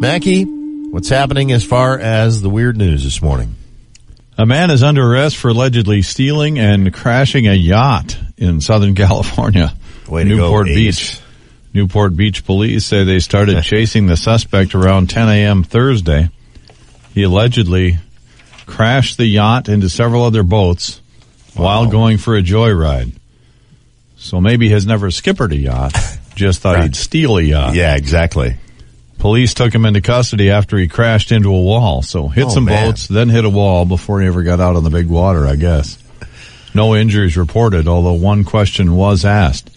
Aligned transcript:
Mackie, 0.00 0.44
what's 0.44 1.08
happening 1.08 1.50
as 1.50 1.64
far 1.64 1.98
as 1.98 2.40
the 2.40 2.48
weird 2.48 2.76
news 2.76 3.02
this 3.02 3.20
morning? 3.20 3.56
A 4.36 4.46
man 4.46 4.70
is 4.70 4.82
under 4.84 5.02
arrest 5.04 5.36
for 5.36 5.48
allegedly 5.48 6.02
stealing 6.02 6.58
and 6.60 6.94
crashing 6.94 7.48
a 7.48 7.54
yacht 7.54 8.16
in 8.36 8.60
Southern 8.60 8.94
California. 8.94 9.72
Way 10.08 10.24
Newport 10.24 10.68
go, 10.68 10.74
Beach. 10.74 11.20
Newport 11.74 12.16
Beach 12.16 12.44
police 12.46 12.86
say 12.86 13.02
they 13.04 13.18
started 13.18 13.60
chasing 13.64 14.06
the 14.06 14.16
suspect 14.16 14.74
around 14.76 15.10
10 15.10 15.28
a.m. 15.28 15.64
Thursday. 15.64 16.30
He 17.12 17.24
allegedly 17.24 17.98
crashed 18.66 19.16
the 19.18 19.26
yacht 19.26 19.68
into 19.68 19.88
several 19.88 20.22
other 20.22 20.44
boats 20.44 21.00
while 21.54 21.86
going 21.90 22.18
for 22.18 22.36
a 22.36 22.42
joyride. 22.42 23.12
So 24.16 24.40
maybe 24.40 24.68
has 24.70 24.86
never 24.86 25.10
skippered 25.10 25.52
a 25.52 25.56
yacht, 25.56 25.92
just 26.36 26.60
thought 26.60 26.76
Right. 26.76 26.84
he'd 26.84 26.96
steal 26.96 27.36
a 27.38 27.42
yacht. 27.42 27.74
Yeah, 27.74 27.96
exactly. 27.96 28.54
Police 29.18 29.52
took 29.54 29.74
him 29.74 29.84
into 29.84 30.00
custody 30.00 30.50
after 30.50 30.76
he 30.78 30.86
crashed 30.88 31.32
into 31.32 31.48
a 31.48 31.60
wall. 31.60 32.02
So 32.02 32.28
hit 32.28 32.46
Oh, 32.46 32.48
some 32.50 32.64
man. 32.66 32.88
boats, 32.90 33.06
then 33.08 33.28
hit 33.28 33.44
a 33.44 33.50
wall 33.50 33.84
before 33.84 34.20
he 34.20 34.26
ever 34.28 34.42
got 34.42 34.60
out 34.60 34.76
on 34.76 34.84
the 34.84 34.90
big 34.90 35.08
water, 35.08 35.46
I 35.46 35.56
guess. 35.56 35.98
No 36.74 36.94
injuries 36.94 37.36
reported, 37.36 37.88
although 37.88 38.12
one 38.12 38.44
question 38.44 38.94
was 38.94 39.24
asked. 39.24 39.70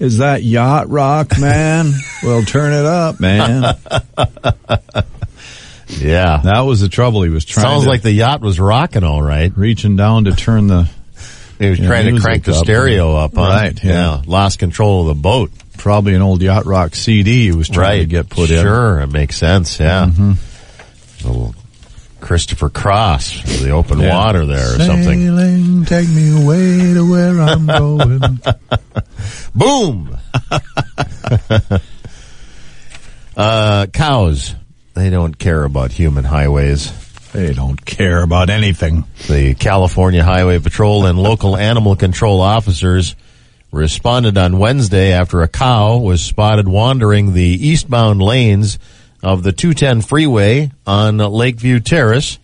Is 0.00 0.18
that 0.18 0.42
yacht 0.42 0.88
rock, 0.88 1.38
man? 1.40 1.92
well, 2.22 2.42
turn 2.42 2.72
it 2.72 2.84
up, 2.86 3.20
man. 3.20 3.74
Yeah. 5.88 6.40
That 6.44 6.60
was 6.60 6.80
the 6.80 6.88
trouble. 6.90 7.22
He 7.22 7.30
was 7.30 7.44
trying 7.46 7.64
Sounds 7.64 7.84
to 7.84 7.88
like 7.88 8.02
the 8.02 8.12
yacht 8.12 8.42
was 8.42 8.60
rocking 8.60 9.04
all 9.04 9.22
right. 9.22 9.50
reaching 9.56 9.96
down 9.96 10.24
to 10.24 10.32
turn 10.32 10.66
the 10.66 10.88
He 11.58 11.70
was 11.70 11.78
Yeah, 11.80 11.86
trying 11.88 12.14
to 12.14 12.20
crank 12.20 12.44
the 12.44 12.52
up. 12.54 12.62
stereo 12.64 13.16
up, 13.16 13.34
huh? 13.34 13.40
Right, 13.40 13.82
yeah. 13.84 14.22
Lost 14.26 14.58
control 14.58 15.02
of 15.08 15.16
the 15.16 15.20
boat. 15.22 15.50
Probably 15.78 16.14
an 16.14 16.22
old 16.22 16.42
yacht 16.42 16.66
rock 16.66 16.94
CD 16.94 17.44
he 17.46 17.52
was 17.52 17.68
trying 17.68 18.00
to 18.00 18.06
get 18.06 18.28
put 18.28 18.50
in. 18.50 18.60
Sure, 18.62 19.00
it 19.00 19.06
makes 19.08 19.36
sense, 19.36 19.80
yeah. 19.80 20.10
Little 21.24 21.54
Christopher 22.20 22.68
Cross 22.68 23.32
for 23.40 23.62
the 23.64 23.70
open 23.70 24.00
Yeah. 24.00 24.14
water 24.16 24.44
there 24.44 24.74
or 24.74 24.78
something. 24.78 25.20
Sailing, 25.26 25.84
take 25.84 26.08
me 26.08 26.42
away 26.42 26.92
to 26.94 27.08
where 27.10 27.40
I'm 27.40 27.66
going. 28.18 28.40
Boom! 29.54 30.18
uh, 33.36 33.86
cows. 33.92 34.54
They 34.94 35.10
don't 35.10 35.38
care 35.38 35.62
about 35.64 35.92
human 35.92 36.24
highways. 36.24 36.92
they 37.32 37.52
don't 37.54 37.82
care 37.84 38.22
about 38.22 38.50
anything. 38.50 39.04
The 39.28 39.54
California 39.54 40.24
Highway 40.24 40.58
Patrol 40.58 41.06
and 41.06 41.18
local 41.18 41.56
animal 41.56 41.94
control 41.94 42.40
officers 42.40 43.14
responded 43.70 44.38
on 44.38 44.58
Wednesday 44.58 45.12
after 45.12 45.42
a 45.42 45.48
cow 45.48 45.98
was 45.98 46.22
spotted 46.22 46.66
wandering 46.66 47.34
the 47.34 47.42
eastbound 47.42 48.22
lanes 48.22 48.78
of 49.22 49.42
the 49.42 49.52
210 49.52 50.02
freeway 50.02 50.70
on 50.86 51.18
Lakeview 51.18 51.80
Terrace. 51.80 52.38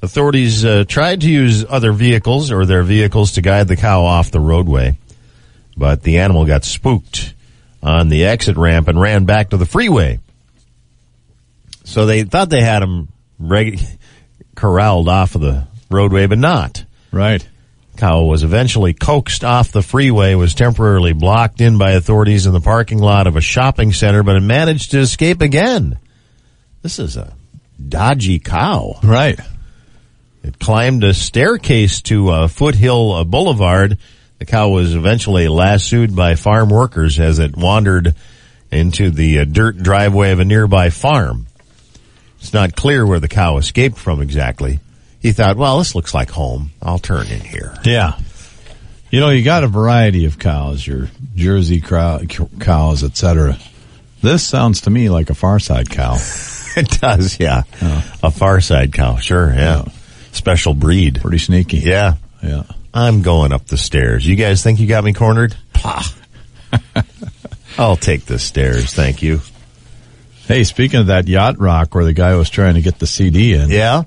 Authorities 0.00 0.64
uh, 0.64 0.84
tried 0.86 1.20
to 1.22 1.30
use 1.30 1.64
other 1.68 1.92
vehicles 1.92 2.52
or 2.52 2.64
their 2.64 2.82
vehicles 2.82 3.32
to 3.32 3.42
guide 3.42 3.68
the 3.68 3.76
cow 3.76 4.04
off 4.04 4.30
the 4.30 4.40
roadway, 4.40 4.96
but 5.76 6.02
the 6.02 6.18
animal 6.18 6.46
got 6.46 6.64
spooked 6.64 7.34
on 7.82 8.08
the 8.08 8.24
exit 8.24 8.56
ramp 8.56 8.88
and 8.88 9.00
ran 9.00 9.24
back 9.24 9.50
to 9.50 9.56
the 9.56 9.66
freeway. 9.66 10.20
So 11.84 12.06
they 12.06 12.22
thought 12.22 12.50
they 12.50 12.62
had 12.62 12.82
him 12.82 13.08
reg- 13.38 13.80
corralled 14.54 15.08
off 15.08 15.34
of 15.34 15.40
the 15.40 15.66
roadway, 15.90 16.26
but 16.26 16.38
not. 16.38 16.84
Right. 17.10 17.46
Cow 17.98 18.22
was 18.22 18.44
eventually 18.44 18.94
coaxed 18.94 19.42
off 19.42 19.72
the 19.72 19.82
freeway, 19.82 20.34
was 20.34 20.54
temporarily 20.54 21.12
blocked 21.12 21.60
in 21.60 21.78
by 21.78 21.92
authorities 21.92 22.46
in 22.46 22.52
the 22.52 22.60
parking 22.60 22.98
lot 22.98 23.26
of 23.26 23.36
a 23.36 23.40
shopping 23.40 23.92
center, 23.92 24.22
but 24.22 24.36
it 24.36 24.40
managed 24.40 24.92
to 24.92 25.00
escape 25.00 25.40
again. 25.40 25.98
This 26.80 27.00
is 27.00 27.16
a 27.16 27.34
dodgy 27.88 28.38
cow. 28.38 29.00
Right. 29.02 29.40
It 30.44 30.60
climbed 30.60 31.02
a 31.02 31.12
staircase 31.12 32.00
to 32.02 32.28
uh, 32.28 32.48
Foothill 32.48 33.12
uh, 33.12 33.24
Boulevard. 33.24 33.98
The 34.38 34.46
cow 34.46 34.68
was 34.68 34.94
eventually 34.94 35.48
lassoed 35.48 36.14
by 36.14 36.36
farm 36.36 36.70
workers 36.70 37.18
as 37.18 37.40
it 37.40 37.56
wandered 37.56 38.14
into 38.70 39.10
the 39.10 39.40
uh, 39.40 39.44
dirt 39.44 39.76
driveway 39.76 40.30
of 40.30 40.38
a 40.38 40.44
nearby 40.44 40.90
farm. 40.90 41.48
It's 42.38 42.52
not 42.52 42.76
clear 42.76 43.04
where 43.04 43.18
the 43.18 43.26
cow 43.26 43.56
escaped 43.56 43.98
from 43.98 44.20
exactly. 44.22 44.78
He 45.28 45.32
thought, 45.34 45.58
well, 45.58 45.76
this 45.76 45.94
looks 45.94 46.14
like 46.14 46.30
home. 46.30 46.70
I'll 46.80 46.98
turn 46.98 47.26
in 47.26 47.40
here. 47.40 47.74
Yeah. 47.84 48.18
You 49.10 49.20
know, 49.20 49.28
you 49.28 49.44
got 49.44 49.62
a 49.62 49.68
variety 49.68 50.24
of 50.24 50.38
cows, 50.38 50.86
your 50.86 51.10
Jersey 51.34 51.82
crow, 51.82 52.20
cows, 52.60 53.04
etc. 53.04 53.58
This 54.22 54.42
sounds 54.46 54.80
to 54.82 54.90
me 54.90 55.10
like 55.10 55.28
a 55.28 55.34
Far 55.34 55.58
Side 55.58 55.90
cow. 55.90 56.16
It 56.76 56.88
does, 57.00 57.38
yeah. 57.40 57.64
A 58.22 58.30
far 58.30 58.60
side 58.60 58.92
cow, 58.92 59.16
sure, 59.16 59.52
yeah. 59.52 59.84
Special 60.30 60.74
breed. 60.74 61.20
Pretty 61.20 61.38
sneaky. 61.38 61.78
Yeah. 61.78 62.14
Yeah. 62.42 62.62
I'm 62.94 63.22
going 63.22 63.52
up 63.52 63.66
the 63.66 63.76
stairs. 63.76 64.24
You 64.24 64.36
guys 64.36 64.62
think 64.62 64.78
you 64.80 64.86
got 64.86 65.02
me 65.02 65.12
cornered? 65.12 65.56
Pah. 65.72 66.04
I'll 67.78 67.96
take 67.96 68.26
the 68.26 68.38
stairs, 68.38 68.94
thank 68.94 69.22
you. 69.22 69.40
Hey, 70.46 70.62
speaking 70.62 71.00
of 71.00 71.06
that 71.08 71.26
yacht 71.26 71.58
rock 71.58 71.94
where 71.96 72.04
the 72.04 72.12
guy 72.14 72.36
was 72.36 72.48
trying 72.48 72.74
to 72.74 72.80
get 72.80 72.98
the 72.98 73.06
CD 73.08 73.54
in, 73.54 73.70
Yeah? 73.70 74.04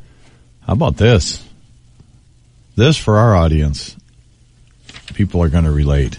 How 0.72 0.76
about 0.76 0.96
this? 0.96 1.46
This 2.78 2.96
for 2.96 3.18
our 3.18 3.36
audience. 3.36 3.98
People 5.16 5.44
are 5.44 5.50
going 5.50 5.66
to 5.66 5.72
relate. 5.72 6.18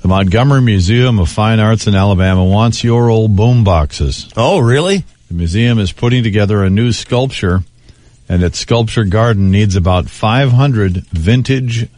The 0.00 0.08
Montgomery 0.08 0.60
Museum 0.60 1.20
of 1.20 1.28
Fine 1.28 1.60
Arts 1.60 1.86
in 1.86 1.94
Alabama 1.94 2.44
wants 2.44 2.82
your 2.82 3.08
old 3.08 3.36
boom 3.36 3.62
boxes. 3.62 4.28
Oh, 4.36 4.58
really? 4.58 5.04
The 5.28 5.34
museum 5.34 5.78
is 5.78 5.92
putting 5.92 6.24
together 6.24 6.64
a 6.64 6.68
new 6.68 6.90
sculpture, 6.90 7.60
and 8.28 8.42
its 8.42 8.58
sculpture 8.58 9.04
garden 9.04 9.52
needs 9.52 9.76
about 9.76 10.10
500 10.10 11.06
vintage 11.12 11.88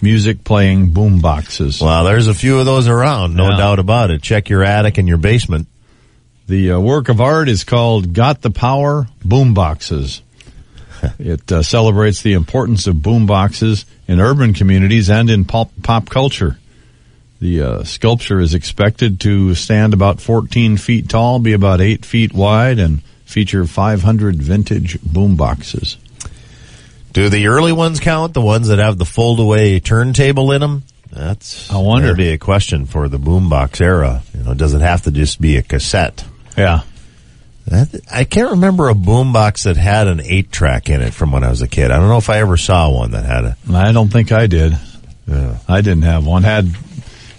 music 0.00 0.44
playing 0.44 0.90
boom 0.92 1.18
boxes. 1.20 1.80
Well, 1.80 2.04
there's 2.04 2.28
a 2.28 2.34
few 2.34 2.60
of 2.60 2.66
those 2.66 2.86
around, 2.86 3.34
no 3.34 3.50
Yeah. 3.50 3.56
doubt 3.56 3.80
about 3.80 4.12
it. 4.12 4.22
Check 4.22 4.48
your 4.48 4.62
attic 4.62 4.96
and 4.96 5.08
your 5.08 5.18
basement. 5.18 5.66
The 6.46 6.70
uh, 6.70 6.78
work 6.78 7.08
of 7.08 7.20
art 7.20 7.48
is 7.48 7.64
called 7.64 8.12
Got 8.12 8.42
the 8.42 8.52
Power 8.52 9.08
Boom 9.24 9.54
Boxes. 9.54 10.22
it 11.18 11.50
uh, 11.50 11.62
celebrates 11.62 12.22
the 12.22 12.34
importance 12.34 12.86
of 12.86 12.96
boomboxes 12.96 13.84
in 14.06 14.20
urban 14.20 14.54
communities 14.54 15.10
and 15.10 15.30
in 15.30 15.44
pop, 15.44 15.70
pop 15.82 16.08
culture. 16.08 16.58
The 17.40 17.62
uh, 17.62 17.84
sculpture 17.84 18.40
is 18.40 18.54
expected 18.54 19.20
to 19.20 19.54
stand 19.54 19.94
about 19.94 20.20
14 20.20 20.76
feet 20.76 21.08
tall, 21.08 21.38
be 21.38 21.52
about 21.52 21.80
8 21.80 22.04
feet 22.04 22.32
wide, 22.32 22.78
and 22.78 23.02
feature 23.24 23.64
500 23.64 24.36
vintage 24.36 24.98
boomboxes. 25.00 25.96
Do 27.12 27.28
the 27.28 27.46
early 27.46 27.72
ones 27.72 28.00
count? 28.00 28.34
The 28.34 28.40
ones 28.40 28.68
that 28.68 28.78
have 28.78 28.98
the 28.98 29.04
fold 29.04 29.38
away 29.40 29.80
turntable 29.80 30.52
in 30.52 30.60
them? 30.60 30.82
That's, 31.10 31.70
I 31.70 31.78
wonder. 31.78 32.08
That'd 32.08 32.18
be 32.18 32.32
a 32.32 32.38
question 32.38 32.86
for 32.86 33.08
the 33.08 33.18
boombox 33.18 33.80
era. 33.80 34.22
You 34.34 34.44
know, 34.44 34.54
does 34.54 34.74
it 34.74 34.80
have 34.82 35.02
to 35.02 35.10
just 35.10 35.40
be 35.40 35.56
a 35.56 35.62
cassette? 35.62 36.24
Yeah. 36.56 36.82
That, 37.68 38.00
I 38.10 38.24
can't 38.24 38.52
remember 38.52 38.88
a 38.88 38.94
boombox 38.94 39.64
that 39.64 39.76
had 39.76 40.08
an 40.08 40.20
eight 40.22 40.50
track 40.50 40.88
in 40.88 41.02
it 41.02 41.12
from 41.12 41.32
when 41.32 41.44
I 41.44 41.50
was 41.50 41.62
a 41.62 41.68
kid. 41.68 41.90
I 41.90 41.98
don't 41.98 42.08
know 42.08 42.16
if 42.18 42.30
I 42.30 42.38
ever 42.38 42.56
saw 42.56 42.90
one 42.90 43.10
that 43.12 43.24
had 43.24 43.44
a. 43.44 43.56
I 43.72 43.92
don't 43.92 44.08
think 44.08 44.32
I 44.32 44.46
did. 44.46 44.78
Yeah. 45.26 45.58
I 45.68 45.80
didn't 45.82 46.02
have 46.04 46.26
one. 46.26 46.42
Had 46.42 46.66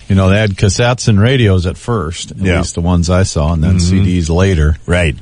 you 0.08 0.16
know 0.16 0.30
they 0.30 0.40
had 0.40 0.52
cassettes 0.52 1.08
and 1.08 1.20
radios 1.20 1.66
at 1.66 1.78
first, 1.78 2.32
at 2.32 2.38
Yeah. 2.38 2.58
least 2.58 2.76
the 2.76 2.82
ones 2.82 3.10
I 3.10 3.24
saw, 3.24 3.54
and 3.54 3.64
then 3.64 3.78
mm-hmm. 3.78 4.06
CDs 4.06 4.30
later. 4.30 4.78
Right. 4.86 5.16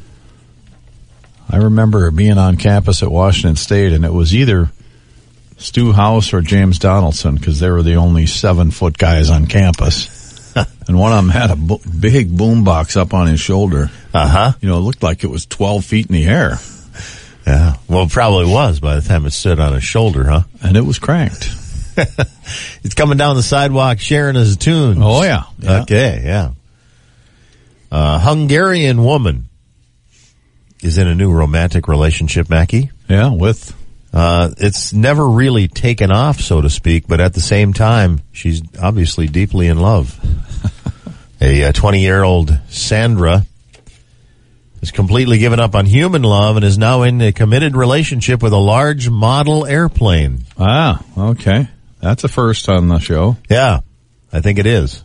I 1.50 1.58
remember 1.58 2.12
being 2.12 2.38
on 2.38 2.58
campus 2.58 3.02
at 3.04 3.10
Washington 3.10 3.56
State, 3.56 3.94
and 3.94 4.04
it 4.04 4.12
was 4.12 4.36
either 4.36 4.70
Stu 5.58 5.94
House 5.94 6.34
or 6.34 6.42
James 6.42 6.78
Donaldson 6.80 7.36
because 7.36 7.60
they 7.60 7.70
were 7.70 7.84
the 7.84 7.96
only 7.96 8.26
seven 8.26 8.70
foot 8.72 8.98
guys 8.98 9.30
on 9.30 9.46
campus. 9.46 10.10
and 10.88 10.98
one 11.00 11.12
of 11.12 11.18
them 11.18 11.30
had 11.30 11.52
a 11.52 11.56
bo- 11.56 11.82
big 12.00 12.36
boom 12.38 12.64
box 12.64 12.96
up 12.98 13.14
on 13.14 13.28
his 13.28 13.40
shoulder. 13.40 13.90
Uh 14.14 14.28
huh. 14.28 14.52
You 14.62 14.70
know, 14.70 14.78
it 14.78 14.82
looked 14.82 15.04
like 15.04 15.24
it 15.24 15.28
was 15.30 15.46
twelve 15.46 15.86
feet 15.86 16.08
in 16.08 16.14
the 16.14 16.26
air, 16.26 16.58
Yeah. 17.46 17.76
Well, 17.88 18.04
it 18.04 18.12
probably 18.12 18.52
was 18.52 18.80
by 18.80 18.96
the 18.96 19.02
time 19.08 19.26
it 19.26 19.32
stood 19.32 19.60
on 19.60 19.74
his 19.74 19.84
shoulder, 19.84 20.26
huh? 20.26 20.42
and 20.64 20.76
it 20.78 20.86
was 20.86 21.00
cranked. 21.00 21.50
It's 22.84 22.94
coming 22.94 23.18
down 23.18 23.36
the 23.36 23.44
sidewalk 23.44 24.00
sharing 24.00 24.36
his 24.36 24.56
tunes. 24.56 25.00
Oh 25.02 25.24
yeah, 25.24 25.44
yeah. 25.60 25.82
Okay, 25.82 26.22
yeah. 26.24 26.52
A 27.92 28.20
Hungarian 28.20 29.04
woman 29.04 29.50
is 30.84 30.98
in 30.98 31.08
a 31.08 31.16
new 31.16 31.32
romantic 31.32 31.88
relationship, 31.88 32.50
Mackie. 32.50 32.92
yeah. 33.10 33.32
With 33.32 33.76
Uh, 34.14 34.52
it's 34.58 34.94
never 34.94 35.28
really 35.28 35.68
taken 35.68 36.12
off, 36.12 36.40
so 36.40 36.62
to 36.62 36.70
speak, 36.70 37.08
but 37.08 37.20
at 37.20 37.34
the 37.34 37.42
same 37.42 37.74
time, 37.74 38.22
she's 38.32 38.62
obviously 38.82 39.28
deeply 39.28 39.68
in 39.68 39.80
love. 39.80 40.20
a 41.42 41.72
20 41.72 42.02
year 42.02 42.24
old 42.24 42.58
Sandra 42.70 43.46
has 44.80 44.92
completely 44.92 45.38
given 45.40 45.60
up 45.60 45.76
on 45.76 45.86
human 45.86 46.22
love 46.22 46.56
and 46.56 46.66
is 46.66 46.78
now 46.78 47.04
in 47.04 47.22
a 47.22 47.32
committed 47.32 47.76
relationship 47.76 48.42
with 48.42 48.54
a 48.54 48.58
large 48.58 49.10
model 49.10 49.66
airplane. 49.66 50.46
ah, 50.58 51.04
okay, 51.18 51.68
that's 52.00 52.24
a 52.24 52.28
first 52.28 52.70
on 52.70 52.88
the 52.88 53.00
show. 53.00 53.38
Yeah, 53.50 53.82
I 54.32 54.42
think 54.42 54.60
it 54.60 54.66
is. 54.66 55.04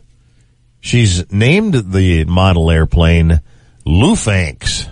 She's 0.79 1.31
named 1.31 1.73
the 1.93 2.25
model 2.25 2.69
airplane 2.69 3.41
Lufanx. 3.85 4.89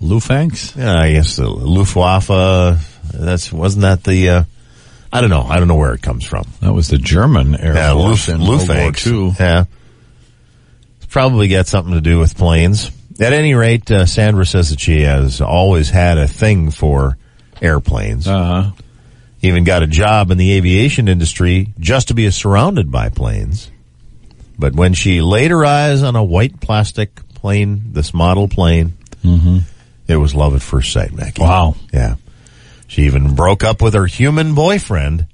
Lufanx? 0.00 0.76
Yeah, 0.76 0.98
I 0.98 1.12
guess 1.12 1.36
the 1.36 1.48
Luftwaffe. 1.48 2.97
That's 3.12 3.52
wasn't 3.52 3.82
that 3.82 4.04
the? 4.04 4.28
Uh, 4.28 4.44
I 5.12 5.20
don't 5.20 5.30
know. 5.30 5.42
I 5.42 5.58
don't 5.58 5.68
know 5.68 5.76
where 5.76 5.94
it 5.94 6.02
comes 6.02 6.24
from. 6.24 6.44
That 6.60 6.72
was 6.72 6.88
the 6.88 6.98
German 6.98 7.54
Air 7.56 7.74
Yeah, 7.74 7.94
Force 7.94 8.28
Luf, 8.28 8.34
in 8.40 8.46
World 8.46 8.68
War. 8.68 8.92
II. 9.06 9.34
Yeah, 9.40 9.64
it's 10.96 11.06
probably 11.06 11.48
got 11.48 11.66
something 11.66 11.94
to 11.94 12.00
do 12.00 12.18
with 12.18 12.36
planes. 12.36 12.90
At 13.20 13.32
any 13.32 13.54
rate, 13.54 13.90
uh, 13.90 14.06
Sandra 14.06 14.46
says 14.46 14.70
that 14.70 14.78
she 14.80 15.00
has 15.02 15.40
always 15.40 15.90
had 15.90 16.18
a 16.18 16.28
thing 16.28 16.70
for 16.70 17.16
airplanes. 17.60 18.28
Uh-huh. 18.28 18.70
Even 19.42 19.64
got 19.64 19.82
a 19.82 19.86
job 19.86 20.30
in 20.30 20.38
the 20.38 20.52
aviation 20.52 21.08
industry 21.08 21.72
just 21.80 22.08
to 22.08 22.14
be 22.14 22.30
surrounded 22.30 22.90
by 22.90 23.08
planes. 23.08 23.70
But 24.58 24.74
when 24.74 24.94
she 24.94 25.20
laid 25.20 25.50
her 25.52 25.64
eyes 25.64 26.02
on 26.02 26.16
a 26.16 26.22
white 26.24 26.60
plastic 26.60 27.14
plane, 27.34 27.92
this 27.92 28.12
model 28.12 28.48
plane, 28.48 28.94
it 30.08 30.16
was 30.16 30.34
love 30.34 30.54
at 30.54 30.62
first 30.62 30.92
sight, 30.92 31.12
Mackie. 31.12 31.42
Wow. 31.42 31.76
Yeah. 31.92 32.16
She 32.88 33.02
even 33.02 33.34
broke 33.34 33.62
up 33.62 33.80
with 33.80 33.94
her 33.94 34.06
human 34.06 34.54
boyfriend 34.54 35.26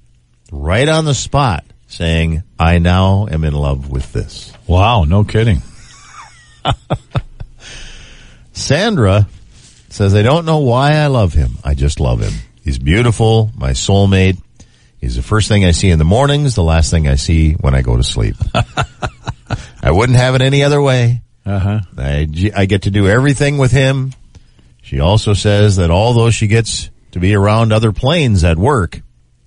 right 0.53 0.89
on 0.89 1.05
the 1.05 1.15
spot, 1.15 1.65
saying, 1.87 2.43
I 2.59 2.79
now 2.79 3.29
am 3.31 3.45
in 3.45 3.55
love 3.55 3.91
with 3.91 4.13
this. 4.13 4.53
Wow, 4.67 5.05
no 5.05 5.25
kidding. 5.25 5.63
Sandra 8.53 9.29
says, 9.89 10.15
I 10.15 10.23
don't 10.23 10.45
know 10.45 10.59
why 10.59 10.97
I 10.97 11.07
love 11.07 11.33
him. 11.33 11.53
I 11.63 11.75
just 11.75 12.01
love 12.01 12.21
him. 12.21 12.33
He's 12.63 12.79
beautiful, 12.79 13.51
my 13.57 13.71
soulmate. 13.71 14.39
He's 15.01 15.15
the 15.15 15.23
first 15.23 15.49
thing 15.49 15.65
I 15.65 15.71
see 15.71 15.91
in 15.91 15.99
the 15.99 16.05
mornings, 16.05 16.57
the 16.57 16.63
last 16.63 16.91
thing 16.91 17.07
I 17.07 17.15
see 17.15 17.53
when 17.53 17.75
I 17.75 17.83
go 17.83 17.97
to 17.97 18.03
sleep. 18.03 18.37
I 19.83 19.91
wouldn't 19.91 20.19
have 20.19 20.35
it 20.35 20.43
any 20.43 20.65
other 20.65 20.83
way. 20.83 21.23
Uh-huh. 21.47 21.81
I, 21.99 22.27
I 22.57 22.67
get 22.67 22.83
to 22.83 22.91
do 22.91 23.07
everything 23.07 23.59
with 23.59 23.71
him. 23.71 24.13
She 24.83 24.99
also 24.99 25.35
says 25.35 25.77
that 25.77 25.91
although 25.91 26.31
she 26.31 26.47
gets 26.47 26.91
to 27.15 27.21
be 27.21 27.33
around 27.33 27.73
other 27.73 27.93
planes 27.93 28.43
at 28.43 28.59
work, 28.59 29.01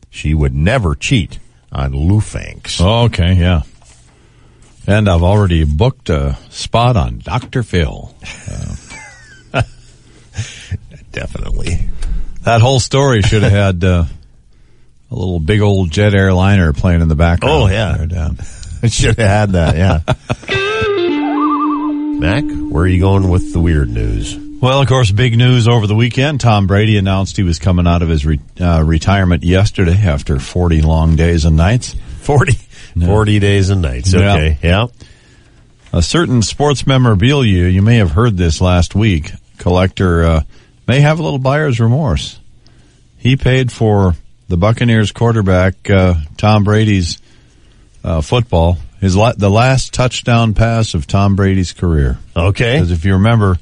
she 0.10 0.34
would 0.34 0.56
never 0.56 0.96
cheat 0.96 1.38
on 1.70 1.92
Lufanx. 1.92 2.80
Okay, 3.08 3.34
yeah. 3.34 3.64
And 4.88 5.10
I've 5.10 5.22
already 5.22 5.66
booked 5.66 6.10
a 6.10 6.38
spot 6.50 6.96
on 6.96 7.18
Dr. 7.20 7.64
Phil. 7.64 8.16
Definitely. 11.12 11.90
That 12.44 12.62
whole 12.62 12.80
story 12.80 13.22
should 13.22 13.44
have 13.44 13.52
had 13.52 13.84
uh, 13.84 14.06
a 15.12 15.16
little 15.16 15.42
big 15.42 15.60
old 15.60 15.92
jet 15.92 16.16
airliner 16.16 16.72
playing 16.72 17.02
in 17.02 17.10
the 17.10 17.16
background. 17.16 17.54
Oh, 17.54 17.68
yeah. 17.68 17.98
There, 17.98 18.08
down. 18.08 18.38
Should 18.88 19.18
have 19.18 19.28
had 19.28 19.52
that, 19.52 19.76
yeah. 19.76 20.04
Mac, 22.20 22.46
where 22.72 22.84
are 22.84 22.88
you 22.88 23.02
going 23.02 23.28
with 23.28 23.52
the 23.52 23.60
weird 23.60 23.90
news? 23.90 24.47
Well, 24.60 24.82
of 24.82 24.88
course, 24.88 25.12
big 25.12 25.38
news 25.38 25.68
over 25.68 25.86
the 25.86 25.94
weekend. 25.96 26.42
Tom 26.42 26.66
Brady 26.66 26.98
announced 26.98 27.38
he 27.38 27.44
was 27.44 27.60
coming 27.60 27.86
out 27.86 28.02
of 28.02 28.10
his 28.10 28.26
re- 28.26 28.40
uh, 28.60 28.84
retirement 28.84 29.44
yesterday 29.44 29.96
after 29.98 30.40
40 30.40 30.82
long 30.82 31.16
days 31.16 31.46
and 31.46 31.56
nights. 31.56 31.96
40, 32.22 32.54
40 33.06 33.40
days 33.40 33.70
and 33.70 33.84
nights. 33.84 34.14
Yeah. 34.14 34.34
Okay, 34.34 34.58
yeah. 34.64 34.88
A 35.94 36.02
certain 36.02 36.42
sports 36.42 36.88
memorabilia, 36.88 37.68
you 37.68 37.84
may 37.84 37.98
have 37.98 38.12
heard 38.12 38.36
this 38.36 38.60
last 38.60 38.96
week, 38.96 39.32
collector 39.60 40.24
uh, 40.24 40.44
may 40.88 41.02
have 41.02 41.20
a 41.20 41.24
little 41.24 41.40
buyer's 41.40 41.80
remorse. 41.80 42.40
He 43.18 43.36
paid 43.36 43.72
for 43.72 44.16
the 44.48 44.58
Buccaneers 44.58 45.12
quarterback 45.12 45.88
uh, 45.90 46.16
Tom 46.36 46.64
Brady's 46.64 47.22
uh, 48.04 48.22
football, 48.22 48.78
his 49.02 49.16
la- 49.16 49.34
the 49.34 49.50
last 49.52 49.94
touchdown 49.94 50.56
pass 50.56 50.96
of 50.96 51.06
Tom 51.06 51.36
Brady's 51.36 51.74
career. 51.74 52.18
Okay. 52.36 52.74
Because 52.74 52.92
if 52.92 53.06
you 53.06 53.14
remember, 53.14 53.58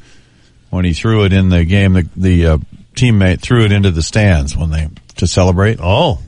when 0.75 0.85
he 0.85 0.93
threw 0.93 1.23
it 1.23 1.33
in 1.33 1.49
the 1.49 1.63
game, 1.63 1.93
the, 1.93 2.07
the 2.15 2.45
uh, 2.45 2.57
teammate 2.93 3.41
threw 3.41 3.63
it 3.63 3.71
into 3.71 3.91
the 3.91 4.03
stands 4.03 4.55
when 4.55 4.69
they 4.69 4.89
to 5.15 5.25
celebrate. 5.27 5.79
Oh, 5.81 6.19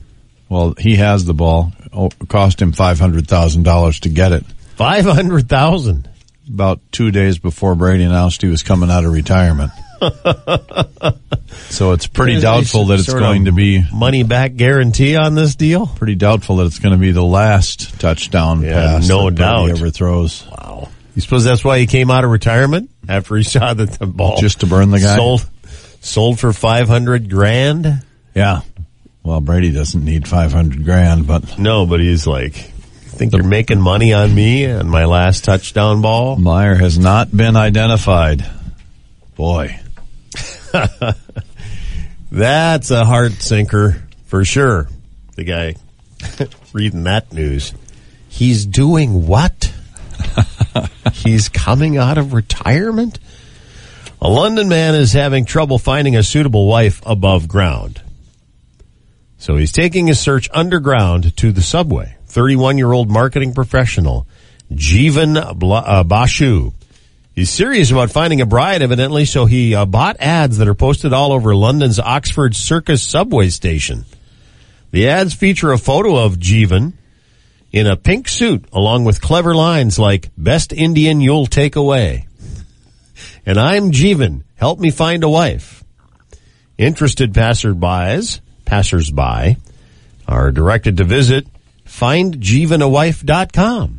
Well, 0.48 0.74
he 0.78 0.96
has 0.96 1.24
the 1.24 1.34
ball. 1.34 1.72
Oh, 1.92 2.06
it 2.06 2.28
cost 2.28 2.60
him 2.60 2.72
five 2.72 2.98
hundred 2.98 3.28
thousand 3.28 3.64
dollars 3.64 4.00
to 4.00 4.08
get 4.08 4.32
it. 4.32 4.44
500,000. 4.76 6.08
About 6.48 6.80
two 6.92 7.10
days 7.10 7.38
before 7.38 7.74
Brady 7.74 8.04
announced 8.04 8.40
he 8.42 8.48
was 8.48 8.62
coming 8.62 8.90
out 8.90 9.04
of 9.04 9.12
retirement. 9.12 9.72
so 11.68 11.92
it's 11.92 12.06
pretty 12.06 12.40
doubtful 12.40 12.86
that 12.86 13.00
it's 13.00 13.12
going 13.12 13.46
to 13.46 13.52
be 13.52 13.82
Money 13.92 14.22
back 14.22 14.54
guarantee 14.54 15.16
on 15.16 15.34
this 15.34 15.56
deal? 15.56 15.88
pretty 15.88 16.14
doubtful 16.14 16.56
that 16.58 16.66
it's 16.66 16.78
going 16.78 16.92
to 16.94 16.98
be 16.98 17.10
the 17.10 17.24
last 17.24 17.98
touchdown 18.00 18.62
Yeah, 18.62 18.74
pass 18.74 19.08
no 19.08 19.28
that 19.28 19.34
Brady 19.34 19.78
ever 19.78 19.90
throws. 19.90 20.46
Wow. 20.46 20.88
You 21.18 21.22
suppose 21.22 21.42
that's 21.42 21.64
why 21.64 21.80
he 21.80 21.86
came 21.86 22.12
out 22.12 22.22
of 22.22 22.30
retirement? 22.30 22.90
After 23.08 23.34
he 23.34 23.42
saw 23.42 23.74
that 23.74 23.90
the 23.98 24.06
ball 24.06 24.36
Just 24.36 24.60
to 24.60 24.66
burn 24.66 24.92
the 24.92 25.00
guy? 25.00 25.16
sold, 25.16 25.44
sold 26.00 26.38
for 26.38 26.52
500 26.52 27.28
grand? 27.28 28.04
Yeah. 28.36 28.60
Well, 29.24 29.40
Brady 29.40 29.72
doesn't 29.72 30.04
need 30.04 30.28
five 30.28 30.52
hundred 30.52 30.84
grand, 30.84 31.26
but 31.26 31.58
No, 31.58 31.86
but 31.86 31.98
he's 31.98 32.24
like, 32.24 32.52
think 32.54 33.32
you're 33.32 33.42
making 33.42 33.80
money 33.80 34.12
on 34.12 34.32
me 34.32 34.64
and 34.64 34.88
my 34.88 35.06
last 35.06 35.42
touchdown 35.42 36.02
ball? 36.02 36.36
Meyer 36.36 36.76
has 36.76 37.00
not 37.00 37.36
been 37.36 37.56
identified. 37.56 38.48
Boy. 39.34 39.80
That's 42.30 42.92
a 42.92 43.04
heart 43.04 43.32
sinker 43.32 44.04
for 44.26 44.44
sure. 44.44 44.88
The 45.34 45.42
guy 45.42 45.74
reading 46.72 47.02
that 47.04 47.32
news. 47.32 47.74
He's 48.28 48.64
doing 48.64 49.26
what? 49.26 49.67
He's 51.12 51.48
coming 51.48 51.96
out 51.96 52.18
of 52.18 52.32
retirement? 52.32 53.18
A 54.20 54.28
London 54.28 54.68
man 54.68 54.94
is 54.94 55.12
having 55.12 55.44
trouble 55.44 55.78
finding 55.78 56.16
a 56.16 56.22
suitable 56.22 56.66
wife 56.66 57.00
above 57.06 57.46
ground. 57.46 58.02
So 59.38 59.56
he's 59.56 59.70
taking 59.70 60.08
his 60.08 60.18
search 60.18 60.48
underground 60.52 61.36
to 61.36 61.52
the 61.52 61.62
subway. 61.62 62.16
31 62.26 62.78
year 62.78 62.92
old 62.92 63.10
marketing 63.10 63.54
professional, 63.54 64.26
Jeevan 64.72 65.36
uh, 65.36 66.04
Bashu. 66.04 66.74
He's 67.34 67.50
serious 67.50 67.92
about 67.92 68.10
finding 68.10 68.40
a 68.40 68.46
bride, 68.46 68.82
evidently, 68.82 69.24
so 69.24 69.46
he 69.46 69.72
uh, 69.72 69.86
bought 69.86 70.16
ads 70.18 70.58
that 70.58 70.66
are 70.66 70.74
posted 70.74 71.12
all 71.12 71.32
over 71.32 71.54
London's 71.54 72.00
Oxford 72.00 72.56
Circus 72.56 73.00
subway 73.00 73.48
station. 73.48 74.04
The 74.90 75.08
ads 75.08 75.34
feature 75.34 75.70
a 75.70 75.78
photo 75.78 76.16
of 76.16 76.38
Jeevan 76.38 76.94
in 77.72 77.86
a 77.86 77.96
pink 77.96 78.28
suit, 78.28 78.64
along 78.72 79.04
with 79.04 79.20
clever 79.20 79.54
lines 79.54 79.98
like, 79.98 80.30
Best 80.36 80.72
Indian 80.72 81.20
you'll 81.20 81.46
take 81.46 81.76
away. 81.76 82.26
And 83.44 83.58
I'm 83.58 83.92
Jeevan. 83.92 84.44
Help 84.56 84.78
me 84.78 84.90
find 84.90 85.22
a 85.24 85.28
wife. 85.28 85.84
Interested 86.76 87.32
passerbys, 87.32 88.40
passersby, 88.64 89.56
are 90.26 90.52
directed 90.52 90.96
to 90.98 91.04
visit 91.04 91.46
findjeevanawife.com. 91.86 93.98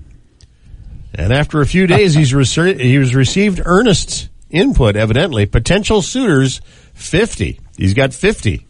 And 1.16 1.34
after 1.34 1.60
a 1.60 1.66
few 1.66 1.88
days, 1.88 2.14
he's 2.14 2.34
rece- 2.34 2.80
he's 2.80 3.16
received 3.16 3.62
earnest 3.66 4.30
input, 4.50 4.96
evidently. 4.96 5.46
Potential 5.46 6.02
suitors, 6.02 6.62
50. 6.94 7.60
He's 7.78 7.94
got 7.94 8.14
50. 8.14 8.66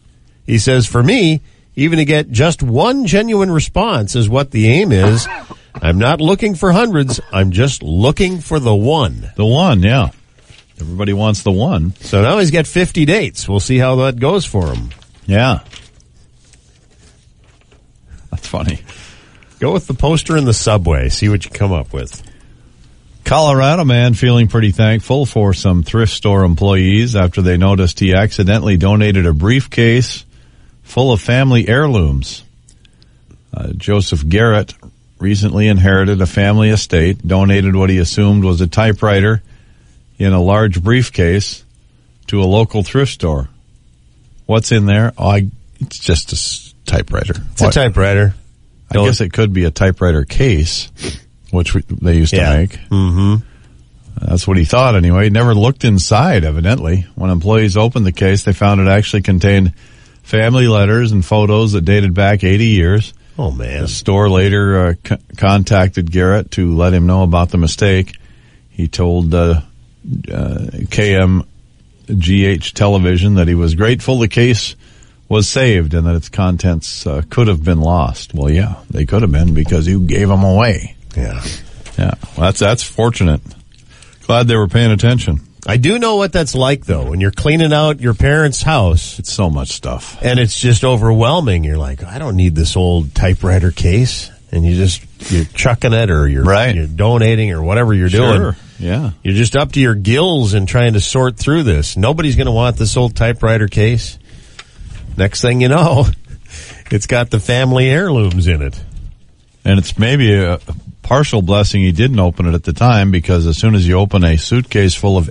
He 0.46 0.58
says, 0.58 0.86
for 0.86 1.02
me, 1.02 1.40
even 1.76 1.98
to 1.98 2.04
get 2.04 2.30
just 2.30 2.62
one 2.62 3.06
genuine 3.06 3.50
response 3.50 4.16
is 4.16 4.28
what 4.28 4.50
the 4.50 4.68
aim 4.68 4.92
is. 4.92 5.26
I'm 5.74 5.98
not 5.98 6.20
looking 6.20 6.54
for 6.54 6.72
hundreds. 6.72 7.20
I'm 7.32 7.52
just 7.52 7.82
looking 7.82 8.40
for 8.40 8.58
the 8.58 8.74
one. 8.74 9.30
The 9.36 9.46
one, 9.46 9.82
yeah. 9.82 10.10
Everybody 10.80 11.12
wants 11.12 11.42
the 11.42 11.52
one. 11.52 11.94
So 11.96 12.22
now 12.22 12.38
he's 12.38 12.50
got 12.50 12.66
50 12.66 13.04
dates. 13.04 13.48
We'll 13.48 13.60
see 13.60 13.78
how 13.78 13.96
that 13.96 14.18
goes 14.18 14.44
for 14.44 14.72
him. 14.72 14.90
Yeah. 15.26 15.60
That's 18.30 18.46
funny. 18.46 18.80
Go 19.58 19.72
with 19.72 19.86
the 19.86 19.94
poster 19.94 20.36
in 20.36 20.44
the 20.44 20.54
subway. 20.54 21.08
See 21.10 21.28
what 21.28 21.44
you 21.44 21.50
come 21.50 21.72
up 21.72 21.92
with. 21.92 22.22
Colorado 23.24 23.84
man 23.84 24.14
feeling 24.14 24.48
pretty 24.48 24.72
thankful 24.72 25.26
for 25.26 25.52
some 25.52 25.82
thrift 25.82 26.12
store 26.12 26.44
employees 26.44 27.14
after 27.14 27.42
they 27.42 27.58
noticed 27.58 28.00
he 28.00 28.14
accidentally 28.14 28.76
donated 28.76 29.26
a 29.26 29.34
briefcase 29.34 30.24
full 30.90 31.12
of 31.12 31.20
family 31.20 31.68
heirlooms. 31.68 32.44
Uh, 33.54 33.68
Joseph 33.76 34.28
Garrett 34.28 34.74
recently 35.18 35.68
inherited 35.68 36.20
a 36.20 36.26
family 36.26 36.70
estate, 36.70 37.26
donated 37.26 37.74
what 37.76 37.90
he 37.90 37.98
assumed 37.98 38.44
was 38.44 38.60
a 38.60 38.66
typewriter 38.66 39.42
in 40.18 40.32
a 40.32 40.40
large 40.40 40.82
briefcase 40.82 41.64
to 42.26 42.40
a 42.42 42.44
local 42.44 42.82
thrift 42.82 43.12
store. 43.12 43.48
What's 44.46 44.72
in 44.72 44.86
there? 44.86 45.12
Oh, 45.16 45.28
I, 45.28 45.46
it's 45.80 45.98
just 45.98 46.32
a 46.32 46.74
typewriter. 46.90 47.34
It's 47.52 47.62
a 47.62 47.70
typewriter. 47.70 48.34
I 48.90 48.94
guess 49.04 49.20
it 49.20 49.32
could 49.32 49.52
be 49.52 49.64
a 49.64 49.70
typewriter 49.70 50.24
case, 50.24 50.90
which 51.52 51.74
we, 51.74 51.82
they 51.82 52.16
used 52.16 52.32
Yeah. 52.32 52.50
to 52.52 52.58
make. 52.58 52.70
Mm-hmm. 52.90 53.34
That's 54.26 54.46
what 54.48 54.56
he 54.56 54.64
thought 54.64 54.96
anyway. 54.96 55.24
He 55.24 55.30
never 55.30 55.54
looked 55.54 55.84
inside, 55.84 56.44
evidently. 56.44 57.06
When 57.14 57.30
employees 57.30 57.76
opened 57.76 58.04
the 58.04 58.12
case, 58.12 58.42
they 58.44 58.52
found 58.52 58.80
it 58.80 58.88
actually 58.88 59.22
contained 59.22 59.72
family 60.30 60.68
letters 60.68 61.10
and 61.10 61.24
photos 61.24 61.72
that 61.72 61.80
dated 61.84 62.14
back 62.14 62.44
80 62.44 62.66
years. 62.66 63.12
Oh 63.36 63.50
man. 63.50 63.82
The 63.82 63.88
store 63.88 64.30
later 64.30 64.78
uh, 64.86 64.94
c- 65.06 65.16
contacted 65.36 66.10
Garrett 66.10 66.52
to 66.52 66.74
let 66.76 66.94
him 66.94 67.06
know 67.06 67.24
about 67.24 67.50
the 67.50 67.58
mistake. 67.58 68.16
He 68.70 68.86
told 68.86 69.34
uh, 69.34 69.62
uh, 70.32 70.66
KMZZ 70.86 71.46
GH 72.08 72.74
television 72.74 73.34
that 73.34 73.48
he 73.48 73.54
was 73.54 73.74
grateful 73.74 74.18
the 74.18 74.28
case 74.28 74.74
was 75.28 75.48
saved 75.48 75.94
and 75.94 76.06
that 76.06 76.16
its 76.16 76.28
contents 76.28 77.06
uh, 77.06 77.22
could 77.30 77.46
have 77.48 77.62
been 77.62 77.80
lost. 77.80 78.34
Well, 78.34 78.50
yeah, 78.50 78.76
they 78.90 79.06
could 79.06 79.22
have 79.22 79.30
been 79.32 79.54
because 79.54 79.86
you 79.86 80.00
gave 80.00 80.28
them 80.28 80.42
away. 80.42 80.96
Yeah. 81.16 81.42
Yeah, 81.98 82.14
well, 82.36 82.46
that's 82.46 82.60
that's 82.60 82.82
fortunate. 82.82 83.40
Glad 84.22 84.48
they 84.48 84.56
were 84.56 84.68
paying 84.68 84.90
attention. 84.90 85.40
I 85.66 85.76
do 85.76 85.98
know 85.98 86.16
what 86.16 86.32
that's 86.32 86.54
like 86.54 86.84
though. 86.86 87.10
When 87.10 87.20
you're 87.20 87.30
cleaning 87.30 87.72
out 87.72 88.00
your 88.00 88.14
parents' 88.14 88.62
house 88.62 89.18
It's 89.18 89.32
so 89.32 89.50
much 89.50 89.68
stuff. 89.70 90.18
and 90.22 90.38
it's 90.38 90.58
just 90.58 90.84
overwhelming. 90.84 91.64
You're 91.64 91.76
like, 91.78 92.02
I 92.02 92.18
don't 92.18 92.36
need 92.36 92.54
this 92.54 92.76
old 92.76 93.14
typewriter 93.14 93.70
case. 93.70 94.30
And 94.52 94.64
you 94.64 94.74
just, 94.74 95.02
you're 95.30 95.44
chucking 95.44 95.92
it 95.92 96.10
or 96.10 96.26
you're, 96.26 96.42
Right. 96.42 96.74
you're 96.74 96.86
donating 96.88 97.52
or 97.52 97.62
whatever 97.62 97.94
you're 97.94 98.08
doing. 98.08 98.52
Yeah. 98.80 99.12
You're 99.22 99.34
just 99.34 99.54
up 99.54 99.72
to 99.72 99.80
your 99.80 99.94
gills 99.94 100.54
in 100.54 100.66
trying 100.66 100.94
to 100.94 101.00
sort 101.00 101.36
through 101.36 101.62
this. 101.64 101.96
Nobody's 101.96 102.34
going 102.34 102.46
to 102.46 102.52
want 102.52 102.76
this 102.76 102.96
old 102.96 103.14
typewriter 103.14 103.68
case. 103.68 104.18
Next 105.16 105.40
thing 105.42 105.60
you 105.60 105.68
know, 105.68 106.06
it's 106.90 107.06
got 107.06 107.30
the 107.30 107.38
family 107.38 107.88
heirlooms 107.88 108.48
in 108.48 108.62
it. 108.62 108.82
And 109.64 109.78
it's 109.78 109.96
maybe 109.98 110.34
a 110.34 110.58
partial 111.10 111.42
blessing 111.42 111.80
he 111.80 111.90
didn't 111.90 112.20
open 112.20 112.46
it 112.46 112.54
at 112.54 112.62
the 112.62 112.72
time 112.72 113.10
because 113.10 113.44
as 113.48 113.58
soon 113.58 113.74
as 113.74 113.84
you 113.84 113.94
open 113.98 114.22
a 114.22 114.36
suitcase 114.38 114.94
full 114.94 115.18
of 115.18 115.28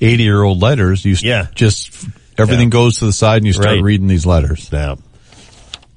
80 0.00 0.20
year 0.20 0.42
old 0.42 0.60
letters, 0.60 1.04
you 1.04 1.14
Yeah. 1.22 1.46
just, 1.54 1.92
everything 2.36 2.66
Yeah. 2.70 2.72
goes 2.72 2.98
to 2.98 3.04
the 3.06 3.12
side 3.12 3.36
and 3.36 3.46
you 3.46 3.52
start 3.52 3.68
Right. 3.68 3.82
reading 3.84 4.08
these 4.08 4.26
letters. 4.26 4.68
Now, 4.72 4.98